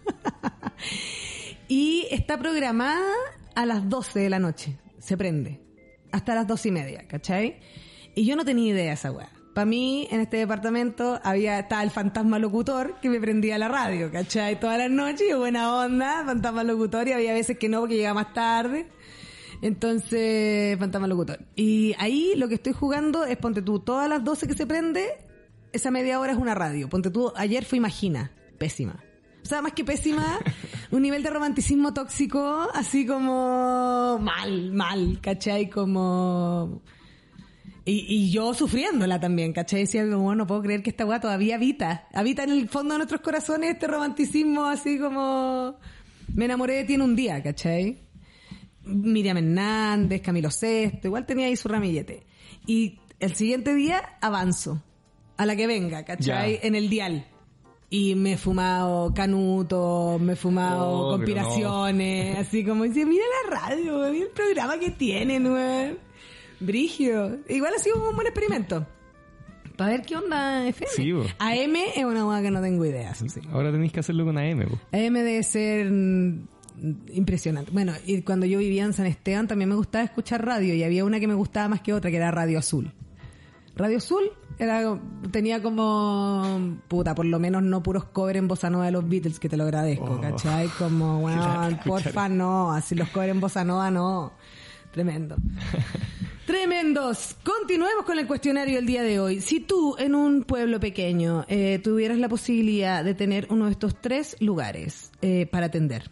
[1.67, 3.13] y está programada
[3.55, 5.59] a las 12 de la noche, se prende,
[6.11, 7.59] hasta las 12 y media, ¿cachai?
[8.15, 9.29] Y yo no tenía idea de esa weá.
[9.53, 14.11] Para mí, en este departamento, había, estaba el fantasma locutor que me prendía la radio,
[14.11, 14.59] ¿cachai?
[14.59, 18.33] Todas las noches, buena onda, fantasma locutor, y había veces que no, porque llegaba más
[18.33, 18.87] tarde.
[19.61, 21.39] Entonces, fantasma locutor.
[21.55, 25.17] Y ahí lo que estoy jugando es, ponte tú, todas las 12 que se prende,
[25.71, 26.89] esa media hora es una radio.
[26.89, 29.03] Ponte tú, ayer fue Imagina, pésima.
[29.43, 30.39] O sea, más que pésima,
[30.91, 35.69] un nivel de romanticismo tóxico, así como mal, mal, ¿cachai?
[35.69, 36.81] Como...
[37.85, 39.81] Y, y yo sufriéndola también, ¿cachai?
[39.81, 42.07] Decía, como, no puedo creer que esta weá todavía habita.
[42.13, 45.77] Habita en el fondo de nuestros corazones este romanticismo así como...
[46.35, 47.97] Me enamoré de ti en un día, ¿cachai?
[48.83, 52.25] Miriam Hernández, Camilo Sesto, igual tenía ahí su ramillete.
[52.65, 54.83] Y el siguiente día avanzo,
[55.39, 56.59] a la que venga, ¿cachai?
[56.59, 56.67] Ya.
[56.67, 57.25] En el dial.
[57.89, 63.57] Y me he fumado canuto, me he fumado Oh, conspiraciones, así como dice, mira la
[63.57, 65.97] radio, mira el programa que tienen, weón.
[66.59, 67.39] Brigio.
[67.47, 68.85] Igual ha sido un buen experimento.
[69.77, 70.91] Para ver qué onda FM.
[70.93, 71.23] Sí, bo.
[71.39, 73.25] AM es una hueá que no tengo idea, sí.
[73.49, 74.77] Ahora tenéis que hacerlo con AM, po.
[74.91, 75.87] AM debe ser
[77.13, 77.71] impresionante.
[77.71, 81.05] Bueno, y cuando yo vivía en San Esteban también me gustaba escuchar radio y había
[81.05, 82.91] una que me gustaba más que otra, que era Radio Azul.
[83.77, 84.29] Radio Azul
[84.59, 84.99] era,
[85.31, 89.39] tenía como, puta, por lo menos no puros covers en bossa nova de los Beatles,
[89.39, 90.21] que te lo agradezco, Oh.
[90.21, 90.67] ¿cachai?
[90.77, 94.33] Como, bueno, escuchar porfa, no, así los covers en bossa nova, no.
[94.91, 95.35] Tremendo.
[96.45, 97.35] Tremendos.
[97.43, 99.39] Continuemos con el cuestionario del día de hoy.
[99.39, 103.95] Si tú en un pueblo pequeño eh, tuvieras la posibilidad de tener uno de estos
[104.01, 106.09] tres lugares eh, para atender,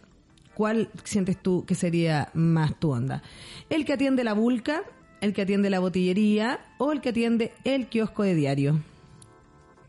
[0.54, 3.20] ¿cuál sientes tú que sería más tu onda?
[3.68, 4.82] ¿El que atiende la vulca,
[5.20, 8.80] el que atiende la botillería o el que atiende el kiosco de diario?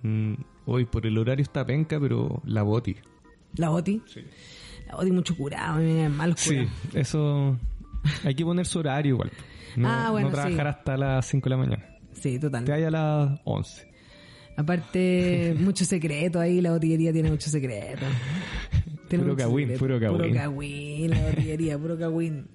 [0.04, 0.34] Mm,
[0.66, 2.96] hoy por el horario está penca, pero la boti.
[3.56, 4.02] ¿La boti?
[4.06, 4.22] Sí.
[4.88, 6.70] La boti mucho curado, mal Sí, curado.
[6.94, 7.58] eso
[8.24, 9.32] hay que poner su horario igual.
[9.76, 10.78] No, Ah, bueno, no trabajar sí.
[10.80, 11.86] hasta las 5 de la mañana.
[12.14, 12.66] Sí, total.
[12.66, 13.88] Te hay a las 11.
[14.58, 18.06] Aparte, mucho secreto ahí, la botillería tiene mucho secreto.
[19.10, 20.18] Tiene Puro cagüín, puro cagüín.
[20.22, 22.46] Puro cagüín, la botillería, puro cagüín.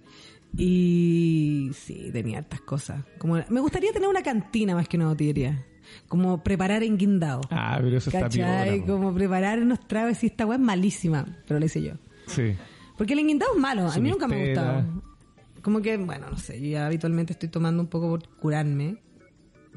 [0.56, 3.04] Y sí, tenía hartas cosas.
[3.18, 5.66] Como, me gustaría tener una cantina más que una botillería.
[6.08, 7.40] Como preparar en guindao.
[7.50, 8.80] Ah, pero eso está ¿Cachai?
[8.80, 8.86] piola.
[8.86, 8.92] po.
[8.92, 11.92] Como preparar unos tragos y esta weá es malísima, pero lo hice yo.
[12.26, 12.54] Sí.
[12.96, 15.02] Porque el enguindado es malo, a mí nunca me ha gustado.
[15.62, 18.98] Como que, bueno, no sé, yo ya habitualmente estoy tomando un poco por curarme.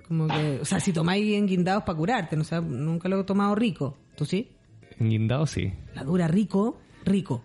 [0.07, 3.55] Como que, o sea, si tomáis enguindados para curarte, no sé, nunca lo he tomado
[3.55, 3.97] rico.
[4.15, 4.51] ¿Tú sí?
[4.99, 5.73] En guindado sí.
[5.95, 7.43] La dura rico, rico.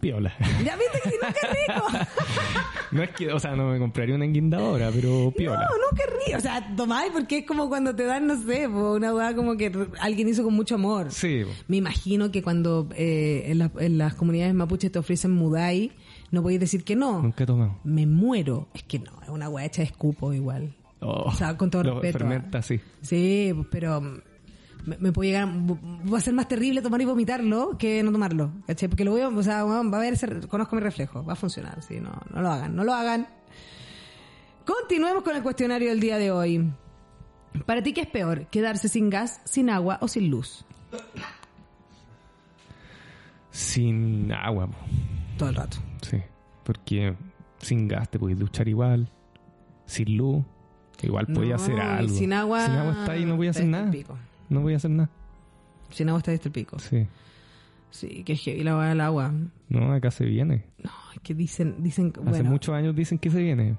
[0.00, 0.34] Piola.
[0.64, 2.08] Ya viste que si no que rico.
[2.92, 5.60] no es que, o sea, no me compraría una enguindadora, pero piola.
[5.60, 6.38] No, no que rico.
[6.38, 9.72] O sea, tomáis porque es como cuando te dan, no sé, una weá como que
[10.00, 11.10] alguien hizo con mucho amor.
[11.10, 11.42] Sí.
[11.68, 15.92] Me imagino que cuando eh, en, las- en las comunidades mapuches te ofrecen mudai,
[16.30, 17.22] no podéis decir que no.
[17.22, 17.78] nunca he tomado.
[17.84, 18.68] Me muero.
[18.74, 20.74] Es que no, es una weá hecha de escupo igual.
[21.00, 22.18] Oh, O sea, con todo lo respeto.
[22.18, 22.80] fermenta, sí.
[23.02, 24.02] Sí, pues, pero
[24.84, 28.52] me, me puede llegar, va a ser más terrible tomar y vomitarlo que no tomarlo,
[28.66, 28.88] ¿cachai?
[28.88, 30.14] Porque lo voy a, o sea, va a ver,
[30.48, 33.26] conozco mi reflejo, va a funcionar, sí, no, no lo hagan, no lo hagan.
[34.64, 36.70] Continuemos con el cuestionario del día de hoy.
[37.66, 38.46] ¿Para ti qué es peor?
[38.46, 40.64] ¿Quedarse sin gas, sin agua o sin luz?
[43.50, 44.76] Sin agua, po.
[45.38, 45.78] Todo el rato.
[46.02, 46.18] sí.
[46.64, 47.14] Porque
[47.58, 49.08] sin gas te puedes duchar igual.
[49.86, 50.44] Sin luz,
[51.02, 52.14] igual No, hacer algo.
[52.14, 52.64] Sin agua.
[52.64, 53.90] Sin agua está ahí, no voy a hacer nada.
[53.90, 54.16] pico.
[54.48, 55.10] No voy a hacer nada.
[55.90, 56.78] Sin agua está hasta el pico.
[56.78, 57.06] Sí.
[57.90, 59.32] Sí, que heavy la agua del agua.
[59.68, 60.64] No, acá se viene.
[60.82, 63.76] No, es que dicen, dicen, Hace bueno, muchos años dicen que se viene.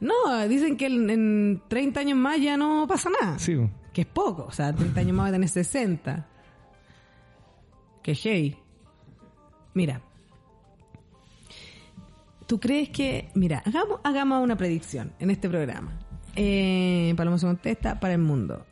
[0.00, 3.38] no, dicen que en, en 30 años más ya no pasa nada.
[3.38, 3.56] Sí.
[3.92, 6.26] Que es poco, o sea, 30 años más va a tener 60.
[8.02, 8.56] Que hey.
[9.74, 10.00] Mira.
[12.46, 15.98] ¿Tú crees que, mira, hagamos, hagamos una predicción en este programa?
[16.34, 18.64] Eh, Paloma se contesta para el mundo.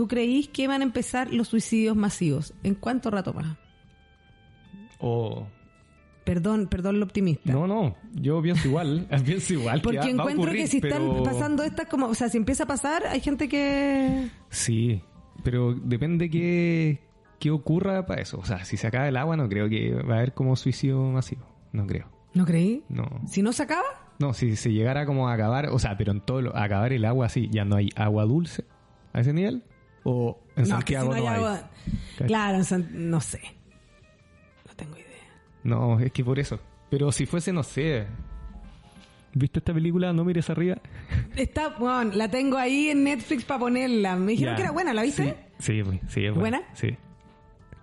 [0.00, 2.54] ¿Tú creís que van a empezar los suicidios masivos?
[2.62, 3.58] ¿En cuánto rato más?
[4.98, 5.46] O...
[6.24, 7.52] Perdón, perdón lo optimista.
[7.52, 9.82] No, no, yo pienso igual, pienso igual.
[9.82, 12.66] que Porque encuentro ocurrir, que si están pasando estas como, o sea, si empieza a
[12.66, 15.02] pasar, hay gente que Sí,
[15.44, 17.02] pero depende qué,
[17.38, 18.38] qué ocurra para eso.
[18.38, 20.98] O sea, si se acaba el agua, no creo que va a haber como suicidio
[21.10, 21.44] masivo.
[21.72, 22.06] No creo.
[22.32, 22.84] ¿No creí?
[22.88, 23.06] No.
[23.26, 26.22] Si no se acaba, No, si se llegara como a acabar, o sea, pero en
[26.22, 28.64] todo lo, a acabar el agua así, ya no hay agua dulce
[29.12, 29.62] a ese nivel.
[30.04, 31.36] O en no, si Santiago no hay no hay.
[31.36, 31.70] agua-
[32.12, 32.26] ¿Cachai?
[32.26, 33.40] Claro, en San- no sé.
[34.66, 35.06] No tengo idea.
[35.64, 36.58] No, es que por eso.
[36.90, 38.06] Pero si fuese, no sé.
[39.32, 40.12] ¿Viste esta película?
[40.12, 40.76] No mires arriba.
[41.36, 44.16] Está, bueno, la tengo ahí en Netflix para ponerla.
[44.16, 45.36] Me dijeron que era buena, ¿la viste?
[45.58, 46.62] Sí, sí, sí, es ¿Buena?
[46.74, 46.96] Sí,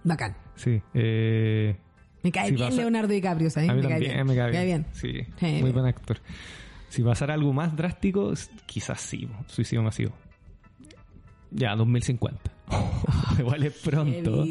[0.04, 0.36] Bacán.
[0.56, 0.82] sí.
[0.94, 1.76] Eh,
[2.24, 3.70] Me cae Si bien pasa- Leonardo DiCaprio, ¿sabes?
[3.70, 4.28] a mí me, cae también bien.
[4.28, 4.66] me cae bien.
[4.66, 4.86] bien.
[4.92, 5.62] Sí, Sí.
[5.62, 6.18] muy buen actor.
[6.90, 8.34] Si pasara algo más drástico,
[8.66, 10.12] quizás sí, suicidio masivo.
[11.52, 12.52] Ya, 2050.
[13.40, 14.46] Igual es pronto.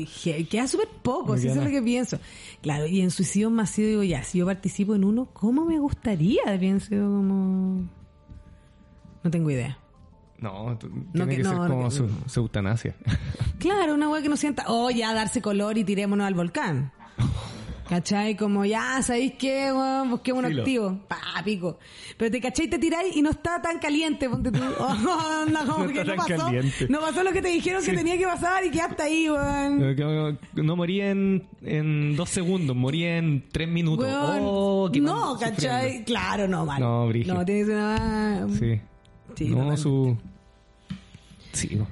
[0.50, 2.18] Queda súper poco, eso es lo que pienso.
[2.62, 6.40] Claro, y en suicidio masivo digo, ya, si yo participo en uno, ¿cómo me gustaría?
[6.58, 7.88] Pienso como...
[9.22, 9.78] No tengo idea.
[10.38, 12.94] No, t- No tiene que- que, no, ser como su eutanasia.
[13.58, 16.92] Claro, una weá que no sienta, oh, ya darse color y tirémonos al volcán.
[17.88, 18.36] ¿Cachai?
[18.36, 19.70] Como ya, ¿sabéis qué?
[19.72, 20.10] weón?
[20.10, 20.62] Busquemos un Filo.
[20.62, 21.00] activo.
[21.06, 21.78] Pa, pico.
[22.16, 24.58] Pero te cachai, te tiráis y no está tan caliente, ponte tú.
[24.78, 26.44] Oh, como No que está no tan pasó.
[26.46, 26.86] caliente.
[26.88, 29.96] No pasó lo que te dijeron que tenía que pasar y quedaste ahí, weón.
[29.96, 34.04] No, no, moría en, en dos segundos, moría en tres minutos.
[34.04, 36.04] Weón, Oh, qué no, mal ¿cachai?
[36.04, 36.80] Claro, no, mal.
[36.80, 37.34] No, brígido.
[37.36, 38.48] No, tiene que ser nada.
[38.48, 38.80] Sí.
[39.36, 39.82] Sí, no, totalmente.
[39.82, 40.16] su...
[41.52, 41.86] Sí, no.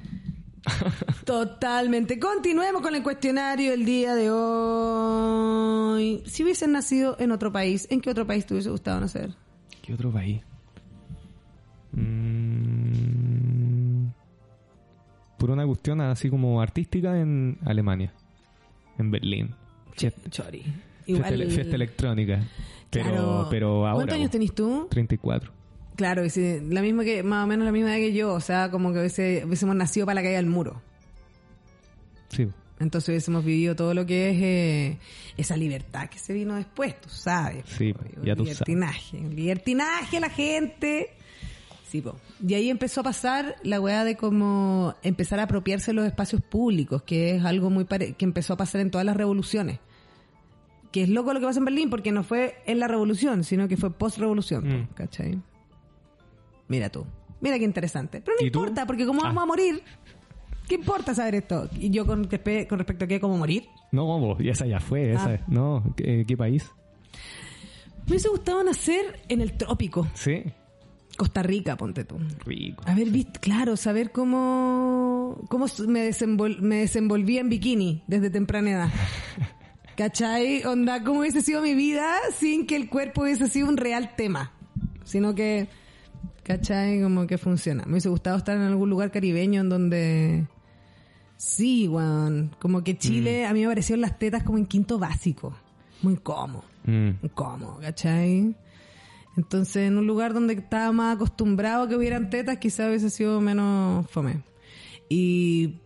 [1.25, 2.19] Totalmente.
[2.19, 6.23] Continuemos con el cuestionario del día de hoy.
[6.25, 9.31] Si hubiesen nacido en otro país, ¿en qué otro país te hubiese gustado nacer?
[9.81, 10.41] ¿Qué otro país?
[12.75, 14.07] Mm,
[15.37, 18.13] por una cuestión así como artística en Alemania,
[18.97, 19.55] en Berlín.
[19.93, 20.63] Fiesta, Chori.
[21.05, 22.41] fiesta ele- fiesta electrónica.
[22.89, 23.47] Pero, Claro.
[23.49, 23.93] pero ahora.
[23.95, 24.87] ¿Cuántos años tenés tú?
[24.89, 25.51] 34.
[25.95, 28.69] Claro, sí, la misma que, más o menos la misma edad que yo, o sea,
[28.71, 30.81] como que hubiese- hubiésemos nacido para la caída del muro.
[32.29, 32.47] Sí.
[32.79, 34.97] Entonces hubiésemos vivido todo lo que es eh,
[35.37, 37.63] esa libertad que se vino después, tú sabes.
[37.77, 38.59] Sí, po, ya tú sabes.
[38.59, 41.11] libertinaje, libertinaje la gente.
[41.87, 42.17] Sí, po.
[42.45, 47.03] Y ahí empezó a pasar la weá de como empezar a apropiarse los espacios públicos,
[47.03, 49.79] que es algo muy pare que empezó a pasar en todas las revoluciones.
[50.91, 53.69] Que es loco lo que pasa en Berlín, porque no fue en la revolución, sino
[53.69, 54.87] que fue post-revolución, po, Mm.
[54.95, 55.39] ¿cachai?
[56.67, 57.05] Mira tú.
[57.41, 58.21] Mira qué interesante.
[58.21, 59.27] Pero no importa, porque como Ah.
[59.27, 59.83] vamos a morir,
[60.67, 61.69] ¿qué importa saber esto?
[61.79, 63.65] Y yo con, respe- con respecto a qué, cómo morir.
[63.91, 65.11] No, vos, esa ya fue.
[65.13, 65.39] Esa, Ah.
[65.47, 66.69] No, ¿qué, qué país?
[68.05, 70.07] Me hubiese gustado nacer en el trópico.
[70.13, 70.43] Sí.
[71.17, 72.17] Costa Rica, ponte tú.
[72.45, 72.83] Rico.
[72.87, 78.89] Haber visto, claro, saber cómo, cómo me, desenvol- me desenvolvía en bikini desde temprana edad.
[79.97, 80.63] ¿Cachai?
[80.65, 84.51] Onda, cómo hubiese sido mi vida sin que el cuerpo hubiese sido un real tema.
[85.05, 85.69] Sino que,
[86.43, 87.01] ¿cachai?
[87.01, 87.83] Como que funciona.
[87.85, 90.45] Me hubiese gustado estar en algún lugar caribeño en donde...
[91.37, 92.55] Sí, weón.
[92.59, 95.53] Como que Chile, a mí me parecieron las tetas como en quinto básico.
[96.01, 97.25] Muy cómodo Mm.
[97.33, 98.55] cómodo, ¿cachai?
[99.37, 103.41] Entonces, en un lugar donde estaba más acostumbrado a que hubieran tetas, quizás hubiese sido
[103.41, 104.43] menos fome.
[105.09, 105.79] Y,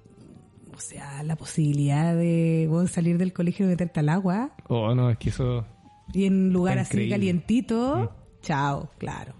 [0.75, 5.17] o sea, la posibilidad de salir del colegio y meterte al agua Oh, no, es
[5.17, 5.65] que eso.
[6.13, 7.15] y en un lugar así increíble.
[7.15, 9.33] calientito, chao, claro.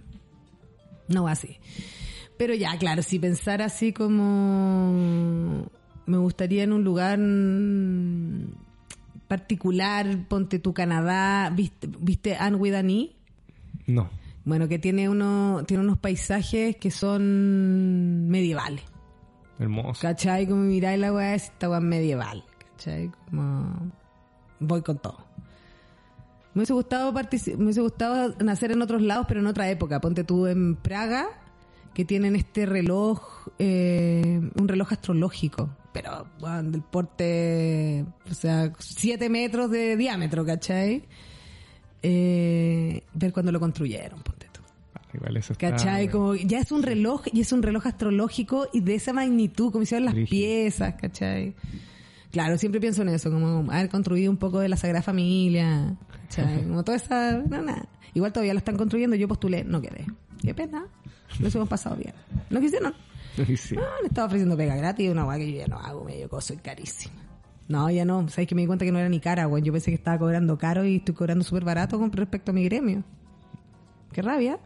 [1.10, 1.58] No va así.
[2.38, 5.68] Pero ya, claro, si pensar así como
[6.06, 7.20] me gustaría en un lugar
[9.28, 13.10] particular, ponte tu Canadá, ¿viste, viste Anne with an E?
[13.88, 14.10] No.
[14.46, 18.84] Bueno, que tiene uno, tiene unos paisajes que son medievales.
[19.60, 20.02] Hermoso.
[20.02, 20.48] ¿Cachai?
[20.48, 22.44] Como miráis la weá, es esta weá medieval.
[22.58, 23.12] ¿Cachai?
[23.30, 23.92] Como
[24.60, 25.29] voy con todo.
[26.60, 30.02] Me hubiese gustado me hubiese gustado nacer en otros lados, pero en otra época.
[30.02, 31.28] Ponte tú en Praga,
[31.94, 39.30] que tienen este reloj, eh, un reloj astrológico, pero bueno, del porte, o sea, 7
[39.30, 41.06] metros de diámetro, ¿cachai?
[42.04, 44.60] Eh, ver cuando lo construyeron, ponte tú.
[44.96, 46.10] Ah, Igual eso está- ¿Cachai?
[46.10, 49.84] Como ya es un reloj y es un reloj astrológico y de esa magnitud, como
[49.84, 51.56] hicieron las piezas, ¿cachai?
[52.32, 55.98] Claro, siempre pienso en eso, como haber construido un poco de la Sagrada Familia,
[56.30, 56.64] ¿cachai?
[56.64, 57.34] Como toda esa...
[57.34, 57.88] No, nada.
[58.14, 60.06] Igual todavía lo están construyendo, yo postulé, no quedé.
[60.42, 60.86] Qué pena,
[61.40, 62.14] nos hemos pasado bien.
[62.50, 62.94] ¿No quisieron?
[63.56, 63.76] Sí.
[63.76, 66.54] No, le estaba ofreciendo pega gratis, una weá que yo ya no hago, medio coso
[66.54, 67.16] y carísima.
[67.70, 69.64] No, ya no, sabes que me di cuenta que no era ni cara, weón.
[69.64, 72.64] Yo pensé que estaba cobrando caro y estoy cobrando súper barato con respecto a mi
[72.64, 73.04] gremio.
[74.12, 74.60] Qué rabia.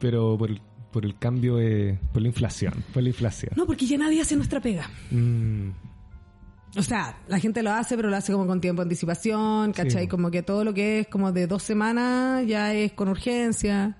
[0.00, 3.52] Pero por el, por el cambio, de, por la inflación, por la inflación.
[3.54, 4.88] No, porque ya nadie hace nuestra pega.
[5.10, 5.68] Mm,
[6.76, 10.02] O sea, la gente lo hace, pero lo hace como con tiempo de anticipación, ¿cachai?
[10.02, 10.08] Sí.
[10.08, 13.96] Como que todo lo que es como de dos semanas ya es con urgencia.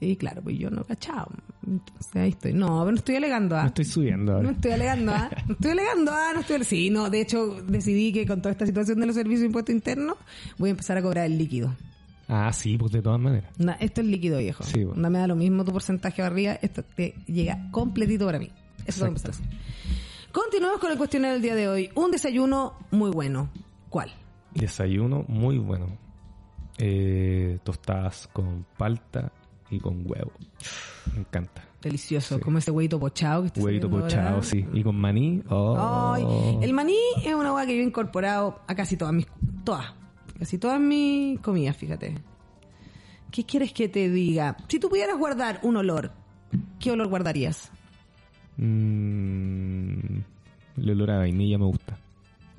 [0.00, 1.28] Y claro, pues yo no cachado.
[1.66, 2.52] Entonces ahí estoy.
[2.52, 3.66] No, pero no estoy alegando, no ¿ah?
[3.66, 4.50] estoy subiendo No ahora.
[4.50, 5.30] estoy alegando, ¿ah?
[5.46, 6.30] No estoy alegando, ¿ah?
[6.34, 6.64] No estoy...
[6.64, 9.72] Sí, no, de hecho decidí que con toda esta situación de los servicios de impuesto
[9.72, 10.16] interno
[10.58, 11.74] voy a empezar a cobrar el líquido.
[12.28, 13.50] Ah, sí, pues de todas maneras.
[13.80, 14.64] Esto es líquido, viejo.
[14.64, 15.00] Sí, bueno.
[15.00, 18.50] No me da lo mismo tu porcentaje arriba, esto te llega completito para mí.
[18.86, 19.20] Eso lo voy
[20.34, 21.90] Continuamos con el cuestionario del día de hoy.
[21.94, 23.48] Un desayuno muy bueno.
[23.88, 24.10] ¿Cuál?
[24.52, 25.96] Desayuno muy bueno.
[26.78, 29.30] Eh, tostadas con palta
[29.70, 30.32] y con huevo.
[31.14, 31.62] Me encanta.
[31.80, 32.40] Delicioso, Sí.
[32.42, 34.42] como ese huevito pochado que está Huevito pochado, ahora.
[34.42, 34.66] sí.
[34.72, 35.40] Y con maní.
[35.50, 36.12] Oh.
[36.14, 36.24] Ay,
[36.62, 39.26] el maní es una hueá que yo he incorporado a casi todas mis...
[39.64, 39.92] Todas.
[40.36, 42.18] Casi todas mis comidas, fíjate.
[43.30, 44.56] ¿Qué quieres que te diga?
[44.68, 46.10] Si tú pudieras guardar un olor,
[46.80, 47.70] ¿qué olor guardarías?
[48.56, 50.18] Mm,
[50.76, 51.98] el olor a vainilla me gusta.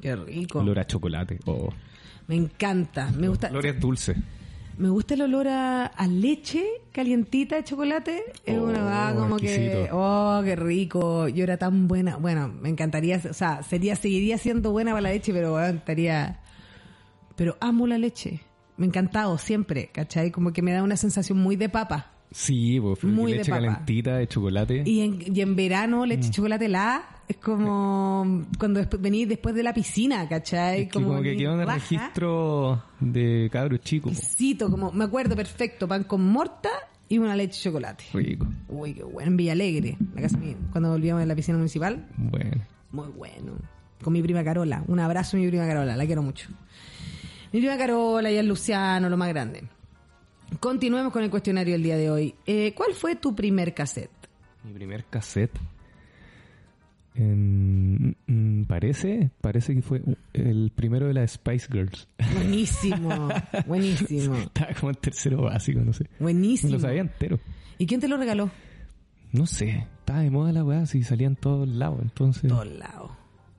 [0.02, 0.60] Qué rico.
[0.60, 1.40] El olor a chocolate.
[1.46, 1.70] Oh.
[2.28, 3.12] Me encanta.
[3.12, 3.50] Me gusta...
[3.50, 4.18] Olores dulces.
[4.78, 8.24] Me gusta el olor a, a leche calientita de chocolate.
[8.46, 11.30] Es Oh, una va como que, oh, qué rico.
[11.30, 12.18] Yo era tan buena.
[12.18, 16.42] Bueno, me encantaría, o sea, sería, seguiría siendo buena para la leche, pero bueno, estaría.
[17.38, 18.42] Pero amo la leche.
[18.76, 20.32] Me ha encantado siempre, ¿cachai?
[20.32, 22.12] Como que me da una sensación muy de papa.
[22.32, 24.84] Sí, pues, Muy de leche calentita de chocolate.
[24.86, 26.08] Y en, y en verano, Mm.
[26.10, 30.82] leche chocolate helada, es como cuando después, venís después de la piscina, ¿cachai?
[30.82, 31.80] Es que como, que quedó en el raja.
[31.80, 34.12] registro de cabros chicos.
[34.18, 36.70] Exquisito, como me acuerdo perfecto, pan con morta
[37.08, 38.04] y una leche chocolate.
[38.14, 38.48] Rico.
[38.68, 42.06] Uy, qué bueno, en Villa Alegre, la casa mía, cuando volvíamos de la piscina municipal,
[42.18, 42.62] Bueno.
[42.92, 43.54] muy bueno.
[44.04, 46.50] Con mi prima Carola, un abrazo a mi prima Carola, la quiero mucho.
[47.54, 49.64] Mi prima Carola y el Luciano, lo más grande.
[50.60, 52.36] Continuemos con el cuestionario del día de hoy.
[52.46, 54.10] Eh, ¿Cuál fue tu primer cassette?
[54.64, 55.58] Mi primer cassette.
[57.16, 60.02] em, mm, parece, parece que fue
[60.34, 62.08] el primero de las Spice Girls.
[62.34, 63.30] Buenísimo,
[63.68, 66.08] buenísimo, Estaba como en tercero básico, no sé.
[66.20, 66.74] Buenísimo.
[66.74, 67.40] lo sabía entero.
[67.78, 68.50] ¿Y quién te lo regaló?
[69.32, 72.00] No sé, estaba de moda la weá, si salía en todos lados.
[72.02, 73.12] Entonces, Todos lados.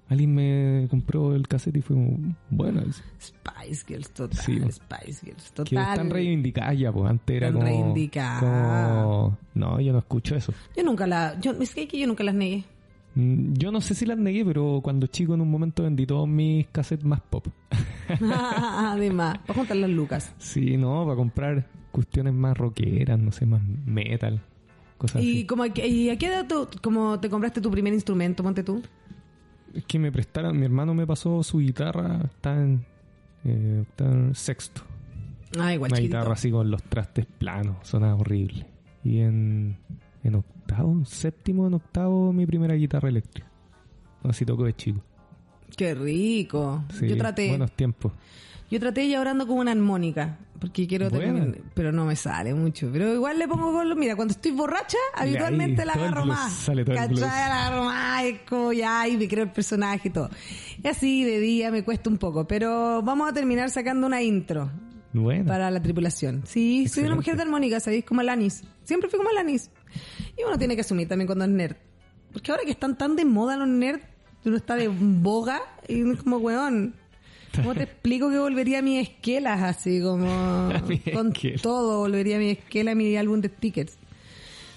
[0.09, 2.19] Alguien me compró el cassette y fue como,
[2.51, 2.83] bueno,
[3.21, 4.39] Spice Girls, total.
[4.41, 4.61] Sí.
[4.71, 5.89] Spice Girls, que total.
[5.93, 7.95] están reivindicadas ya, pues antes era como,
[8.41, 10.53] como- No, yo no escucho eso.
[10.77, 12.65] Yo nunca la, yo, es que yo nunca las negué.
[13.15, 16.29] Mm, Yo no sé si las negué, pero cuando chico en un momento vendí todos
[16.29, 17.47] mis cassettes más pop.
[18.21, 20.35] Además, voy a juntar las lucas.
[20.39, 24.41] Sí, no, para comprar cuestiones más rockeras, no sé, más metal,
[24.99, 25.47] cosas ¿Y, así.
[25.47, 28.83] como, ¿Y a qué edad tú, como te compraste tu primer instrumento, ponte tú?
[29.77, 32.85] Es que me prestaron, mi hermano me pasó su guitarra, está en,
[33.45, 34.83] eh, está en sexto.
[35.59, 38.67] Ah, igual Una guitarra así con los trastes planos, sonaba horrible.
[39.05, 39.77] Y en,
[40.25, 43.49] en octavo, en séptimo, en octavo, mi primera guitarra eléctrica.
[44.25, 45.01] Así toco de chico.
[45.77, 46.85] Qué rico.
[46.91, 48.13] Sí, yo traté, Buenos tiempos.
[48.71, 52.55] Yo traté y ahora ando con una armónica, porque quiero tener, pero no me sale
[52.55, 52.89] mucho.
[52.93, 56.53] Pero igual le pongo con lo, mira, cuando estoy borracha, habitualmente la agarro más.
[56.53, 57.17] sale todo ¿Cachai?
[57.17, 60.31] La agarro más, es como ya, y me creo el personaje y todo.
[60.83, 64.71] Y así de día me cuesta un poco, pero vamos a terminar sacando una intro.
[65.13, 66.43] Bueno, para la tripulación.
[66.45, 68.05] Sí, soy una mujer de armónica, ¿sabéis?
[68.05, 68.65] Como Alanis.
[68.85, 69.71] Siempre fui como Alanis.
[70.37, 71.77] Y uno tiene que asumir también cuando es nerd.
[72.33, 74.05] Porque ahora que están tan de moda los nerds,
[74.45, 76.95] uno está de boga y uno es como, weón,
[77.57, 80.71] ¿cómo te explico que volvería a mis esquelas así como...
[81.13, 81.33] Con
[81.63, 83.97] todo, volvería a mi esquela, mi álbum de stickers.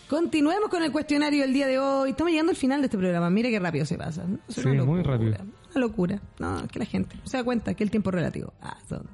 [0.10, 2.10] Continuemos con el cuestionario del día de hoy.
[2.12, 3.30] Estamos llegando al final de este programa.
[3.30, 4.24] Mire qué rápido se pasa.
[4.26, 4.40] ¿no?
[4.50, 5.36] Es Sí, muy rápido.
[5.76, 6.20] Una locura.
[6.40, 8.52] No, es que la gente no se da cuenta que el tiempo es relativo.
[8.60, 9.08] Ah, son-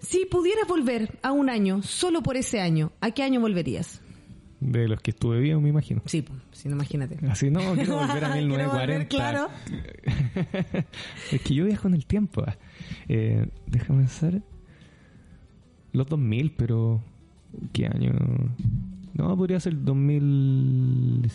[0.00, 3.99] Si pudieras volver a un año, solo por ese año, ¿a qué año volverías?
[4.60, 6.02] De los que estuve vivo, me imagino.
[6.06, 7.16] Sí, pues, si no, imagínate.
[7.28, 9.08] Así no, quiero volver a Quiero volver, 1940.
[9.08, 9.48] claro.
[11.32, 12.44] es que yo viajo en el tiempo.
[12.46, 12.56] ah.
[13.08, 14.42] Eh, déjame pensar.
[15.92, 17.02] Los 2000, pero.
[17.72, 18.12] ¿Qué año?
[19.14, 21.28] No, podría ser 2000...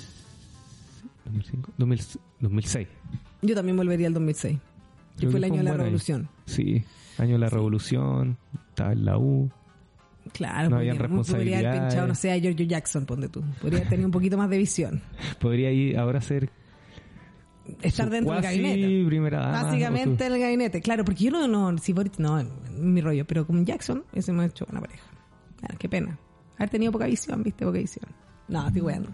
[1.26, 2.00] 2005, 2000
[2.40, 2.88] 2006.
[3.42, 4.58] Yo también volvería al 2006.
[5.20, 5.84] Que fue el año de la buen año.
[5.86, 6.30] revolución.
[6.46, 6.84] Sí,
[7.18, 8.38] año de la revolución,
[8.70, 9.50] estaba en la U.
[10.36, 11.82] Claro, No podría- habían podría haber responsabilidades.
[11.82, 13.42] pinchado, no sé, a Giorgio Jackson, ponte tú.
[13.62, 15.02] Podría haber tenido un poquito más de visión.
[15.40, 16.50] Podría ir ahora ser
[17.82, 19.06] Estar dentro del gabinete.
[19.08, 20.82] primera dama, Básicamente en el gabinete.
[20.82, 22.50] Claro, porque yo no, no, si Boric, no, en
[22.94, 25.04] mi rollo, pero con Jackson ese me ha hecho una pareja.
[25.60, 26.20] Claro, qué pena.
[26.58, 28.06] Haber tenido poca visión, viste, poca visión.
[28.48, 29.10] No, estoy weando.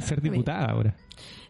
[0.00, 0.96] ser diputada ahora.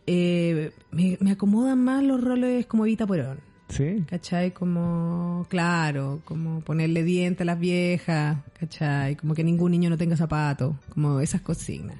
[0.07, 3.39] Eh, me, me acomodan más los roles como Evita Porón.
[3.71, 4.05] ¿Sí?
[4.09, 4.51] ¿Cachai?
[4.53, 9.17] Como, claro, como ponerle diente a las viejas, ¿cachai?
[9.17, 11.97] Como que ningún niño no tenga zapatos, como esas consignas.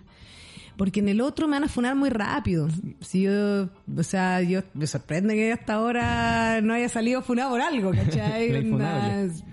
[0.77, 2.67] Porque en el otro me van a funar muy rápido.
[3.03, 3.65] Si yo,
[3.95, 8.51] o sea, yo me sorprende que hasta ahora no haya salido funado por algo, ¿cachai?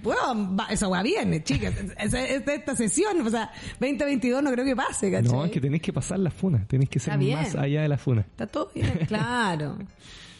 [0.03, 1.73] Bueno, va- esa weá viene, chicas.
[1.99, 3.51] Es, es- es esta sesión, o sea,
[3.81, 5.29] 2022 no creo que pase, ¿cachai?
[5.31, 7.37] No, es que tenéis que pasar la funa, tenéis que ser bien.
[7.37, 8.21] más allá de la funa.
[8.21, 9.77] Está todo bien, claro.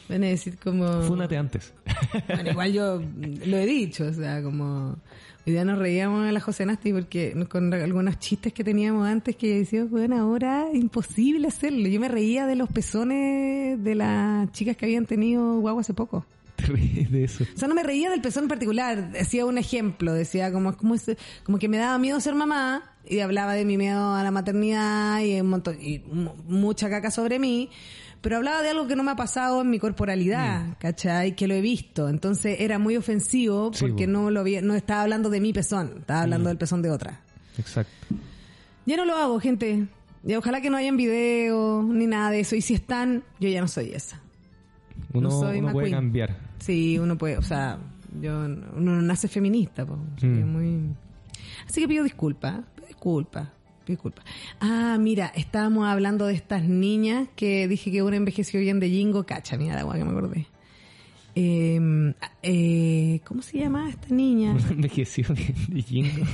[0.10, 1.02] Van a decir como...
[1.04, 1.74] Fúnate antes.
[2.28, 3.02] Bueno, igual yo
[3.46, 4.98] lo he dicho, o sea, como...
[5.46, 9.36] Hoy día nos reíamos en la José Nasti porque con algunos chistes que teníamos antes
[9.38, 11.88] que decíamos, bueno, ahora imposible hacerlo.
[11.88, 16.26] Yo me reía de los pezones de las chicas que habían tenido guagua hace poco.
[16.58, 17.46] Te de eso.
[17.56, 20.96] O sea, no me reía del pezón en particular, hacía un ejemplo, decía como, como,
[21.44, 25.22] como que me daba miedo ser mamá y hablaba de mi miedo a la maternidad
[25.22, 27.70] y un montón, y mu- mucha caca sobre mí,
[28.22, 31.36] pero hablaba de algo que no me ha pasado en mi corporalidad, ¿cachai?
[31.36, 32.10] Que lo he visto.
[32.10, 34.12] Entonces era muy ofensivo Sí, porque bo.
[34.14, 37.22] no lo vi, no estaba hablando de mi pezón, estaba hablando del pezón de otra.
[37.58, 37.92] Exacto.
[38.86, 39.88] Ya no lo hago, gente.
[40.26, 42.56] Y ojalá que no hayan videos ni nada de eso.
[42.56, 44.20] Y si están, yo ya no soy esa.
[45.14, 46.36] Uno, No soy uno puede cambiar.
[46.60, 47.78] Sí, uno puede, o sea,
[48.22, 48.66] yo uno
[48.96, 50.52] no nace feminista, po, así, que Mm.
[50.52, 50.80] muy...
[51.68, 53.48] así que pido disculpas, disculpas,
[53.88, 54.26] pido disculpas.
[54.60, 59.26] Ah, mira, estábamos hablando de estas niñas que dije que una envejeció bien de Jingo,
[59.26, 60.48] cacha, mira la guay que me acordé.
[61.36, 62.14] Eh,
[62.44, 64.52] eh, ¿Cómo se llama esta niña?
[64.52, 66.26] Una envejeció bien de Jingo.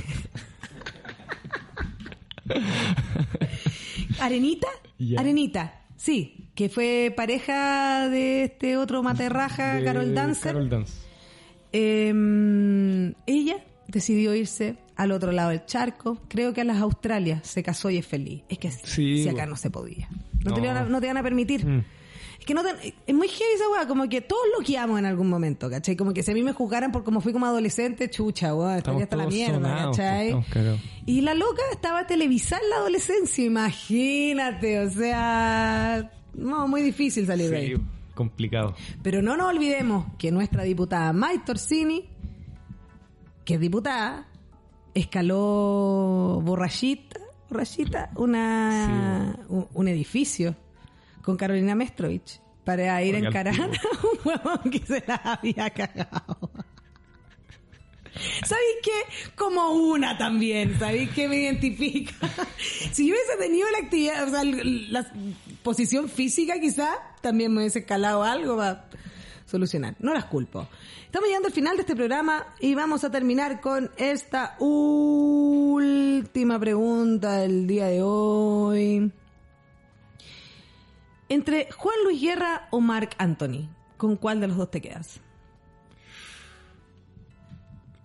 [4.20, 4.68] ¿Arenita?
[5.16, 10.52] Arenita, sí, que fue pareja de este otro materraja, De Carol Dancer.
[10.52, 10.92] Carol Dance.
[11.72, 17.62] Eh, ella decidió irse al otro lado del charco, creo que a las Australias, se
[17.62, 18.42] casó y es feliz.
[18.48, 19.50] Es que Sí, si acá bueno.
[19.50, 20.08] no se podía.
[20.44, 21.66] No, Te, van a, no te van a permitir.
[21.66, 21.84] Mm.
[22.38, 25.06] Es que no te- es muy heavy esa weá, como que todos lo guiamos en
[25.06, 25.96] algún momento, ¿cachai?
[25.96, 29.04] Como que si a mí me juzgaran por como fui como adolescente, chucha, weá, estaría
[29.04, 30.24] hasta la mierda, sonados, ¿cachai?
[30.26, 30.80] estamos cagados.
[31.06, 37.50] Y la loca estaba a televisar la adolescencia, imagínate, o sea, no, muy difícil salir
[37.50, 37.74] de ahí.
[38.14, 38.74] Complicado.
[39.02, 42.04] Pero no nos olvidemos que nuestra diputada May Torsini,
[43.44, 44.26] que es diputada,
[44.94, 50.56] escaló borrachita, borrachita, una, un, un edificio
[51.22, 53.66] con Carolina Mestrovich para ir a Porque encarar a
[54.06, 56.50] un huevón que se la había cagado.
[58.44, 59.32] ¿Sabéis qué?
[59.34, 62.14] Como una también, ¿sabéis qué me identifica?
[62.92, 65.12] si yo hubiese tenido la actividad, o sea, la
[65.62, 66.90] posición física quizá,
[67.20, 68.88] también me hubiese escalado algo para
[69.46, 69.94] solucionar.
[70.00, 70.66] No las culpo.
[71.06, 77.38] Estamos llegando al final de este programa y vamos a terminar con esta última pregunta
[77.38, 79.12] del día de hoy.
[81.28, 85.20] Entre Juan Luis Guerra o Marc Anthony, ¿con cuál de los dos te quedas?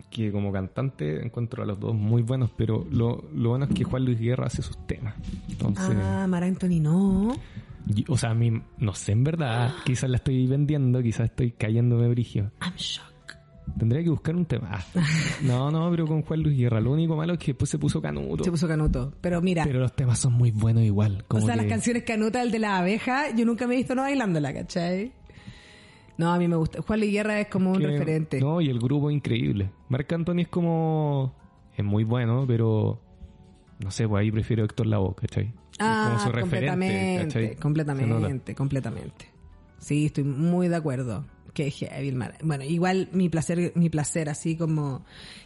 [0.09, 3.83] Que como cantante encuentro a los dos muy buenos, pero lo, lo bueno es que
[3.83, 5.13] Juan Luis Guerra hace sus temas.
[5.49, 7.35] Entonces, Ah, Mar Anthony no.
[8.07, 12.07] O sea, a mí, no sé, en verdad, quizás la estoy vendiendo, quizás estoy cayéndome
[12.09, 12.51] brigio.
[12.61, 13.07] I'm shocked.
[13.77, 14.69] Tendría que buscar un tema.
[14.73, 14.83] Ah,
[15.43, 16.79] No, no, pero con Juan Luis Guerra.
[16.81, 18.43] Lo único malo es que después se puso canuto.
[18.43, 19.13] Se puso canuto.
[19.21, 21.23] Pero mira, Pero los temas son muy buenos igual.
[21.27, 23.93] o sea, que- las canciones canutas, el de la abeja, yo nunca me he visto
[23.93, 25.11] no bailándola, ¿cachai?
[26.17, 26.81] No, a mí me gusta.
[26.81, 28.41] Juan Luis Guerra es como un que- referente.
[28.41, 29.69] No, y el grupo es increíble.
[29.87, 31.33] Marc Anthony es como...
[31.77, 32.99] Es muy bueno, pero...
[33.79, 35.53] No sé, pues ahí prefiero Héctor Lavoe, ¿cachai?
[35.79, 37.61] ah, como su referente, completamente, nota.
[37.61, 39.25] completamente, completamente.
[39.79, 41.25] Sí, estoy muy de acuerdo.
[41.53, 45.03] Que heavy, Bueno, igual mi placer, mi placer, así como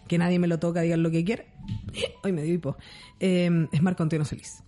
[0.07, 1.45] que nadie me lo toca, digan lo que quiera.
[2.23, 2.75] Hoy me dio hipo.
[3.19, 4.63] Eh, es Marco Antonio Solís.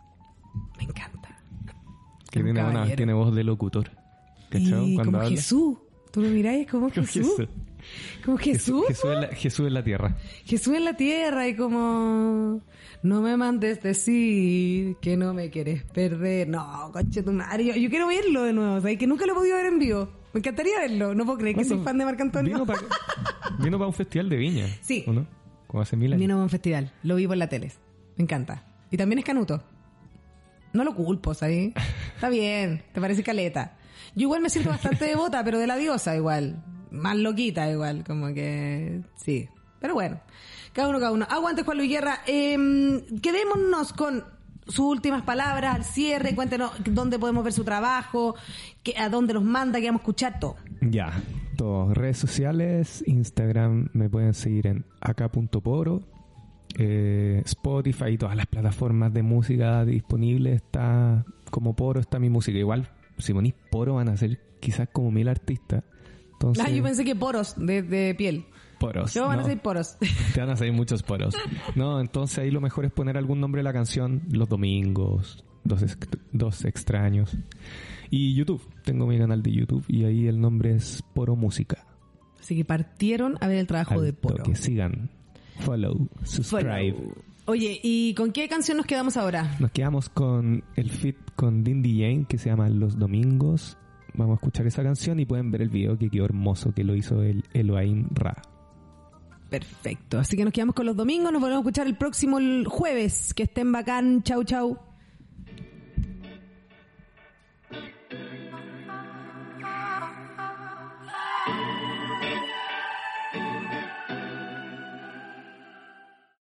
[0.78, 1.42] Me encanta.
[2.32, 3.90] Que tiene, una, tiene voz de locutor.
[4.50, 4.92] ¿Cachai?
[4.92, 5.30] Y Cuando como habla.
[5.30, 5.78] Jesús.
[6.12, 7.28] Tú lo miráis como Como Jesús.
[7.38, 7.50] Jesús.
[8.24, 8.86] Como Jesús.
[8.88, 10.18] Jesús, en la, Jesús en la tierra.
[10.46, 12.62] Jesús en la tierra y como
[13.04, 16.48] no me mandes decir que no me quieres perder.
[16.48, 17.66] No, coche tu madre.
[17.66, 18.98] Yo, yo quiero verlo de nuevo, ¿sabes?
[18.98, 20.10] Que nunca lo he podido ver en vivo.
[20.34, 21.16] Me encantaría verlo.
[21.16, 22.54] No puedo creer que soy fan de Marco Antonio.
[22.54, 22.82] Vino para
[23.80, 24.68] pa un festival de viña.
[24.82, 25.04] Sí.
[25.08, 25.26] ¿O no?
[25.68, 26.20] Como hace mil años.
[26.20, 26.92] Vino a un festival.
[27.04, 27.72] Lo vi por la tele.
[28.18, 28.66] Me encanta.
[28.92, 29.64] Y también es canuto.
[30.74, 31.74] No lo culpo, ¿sabes?
[32.16, 33.78] Está bien, te parece caleta.
[34.14, 36.64] Yo igual me siento bastante devota, pero de la diosa igual.
[36.96, 39.50] Más loquita igual, como que sí.
[39.80, 40.20] Pero bueno,
[40.74, 41.28] cada uno, cada uno.
[41.30, 42.20] Aguante Juan Luis Guerra.
[42.26, 44.24] Eh, quedémonos con
[44.68, 46.36] sus últimas palabras al cierre.
[46.36, 48.36] Cuéntenos dónde podemos ver su trabajo,
[48.98, 50.56] a dónde nos manda, que vamos a escuchar todo.
[50.82, 51.22] Ya,
[51.56, 51.94] todo.
[51.94, 56.02] Redes sociales, Instagram, me pueden seguir en acá.poro.
[56.78, 62.58] Eh, Spotify y todas las plataformas de música disponibles está como Poro está mi música
[62.58, 65.86] igual si ponís Poro van a ser quizás como mil artistas
[66.50, 68.46] entonces Ah, yo pensé que poros de, de piel.
[68.80, 69.98] poros Yo van a ser poros.
[70.34, 71.36] te van a salir muchos poros
[71.76, 75.84] no entonces ahí lo mejor es poner algún nombre de la canción los domingos dos,
[76.32, 77.36] dos extraños
[78.10, 81.86] y YouTube tengo mi canal de YouTube y ahí el nombre es Poro Música
[82.40, 84.38] Así que partieron a ver el trabajo de Poro.
[84.38, 85.10] toque, sigan
[85.62, 87.14] follow subscribe Follow.
[87.48, 89.56] Oye, ¿y con qué canción nos quedamos ahora?
[89.60, 93.78] Nos quedamos con el fit con Dindy Jane que se llama Los Domingos.
[94.18, 96.96] Vamos a escuchar esa canción y pueden ver el video que quedó hermoso que lo
[96.96, 98.36] hizo el Elohim Ra.
[99.50, 100.20] Perfecto.
[100.20, 101.32] Así que nos quedamos con los domingos.
[101.32, 103.34] Nos volvemos a escuchar el próximo jueves.
[103.34, 104.24] Que estén bacán.
[104.24, 104.80] Chau, chau.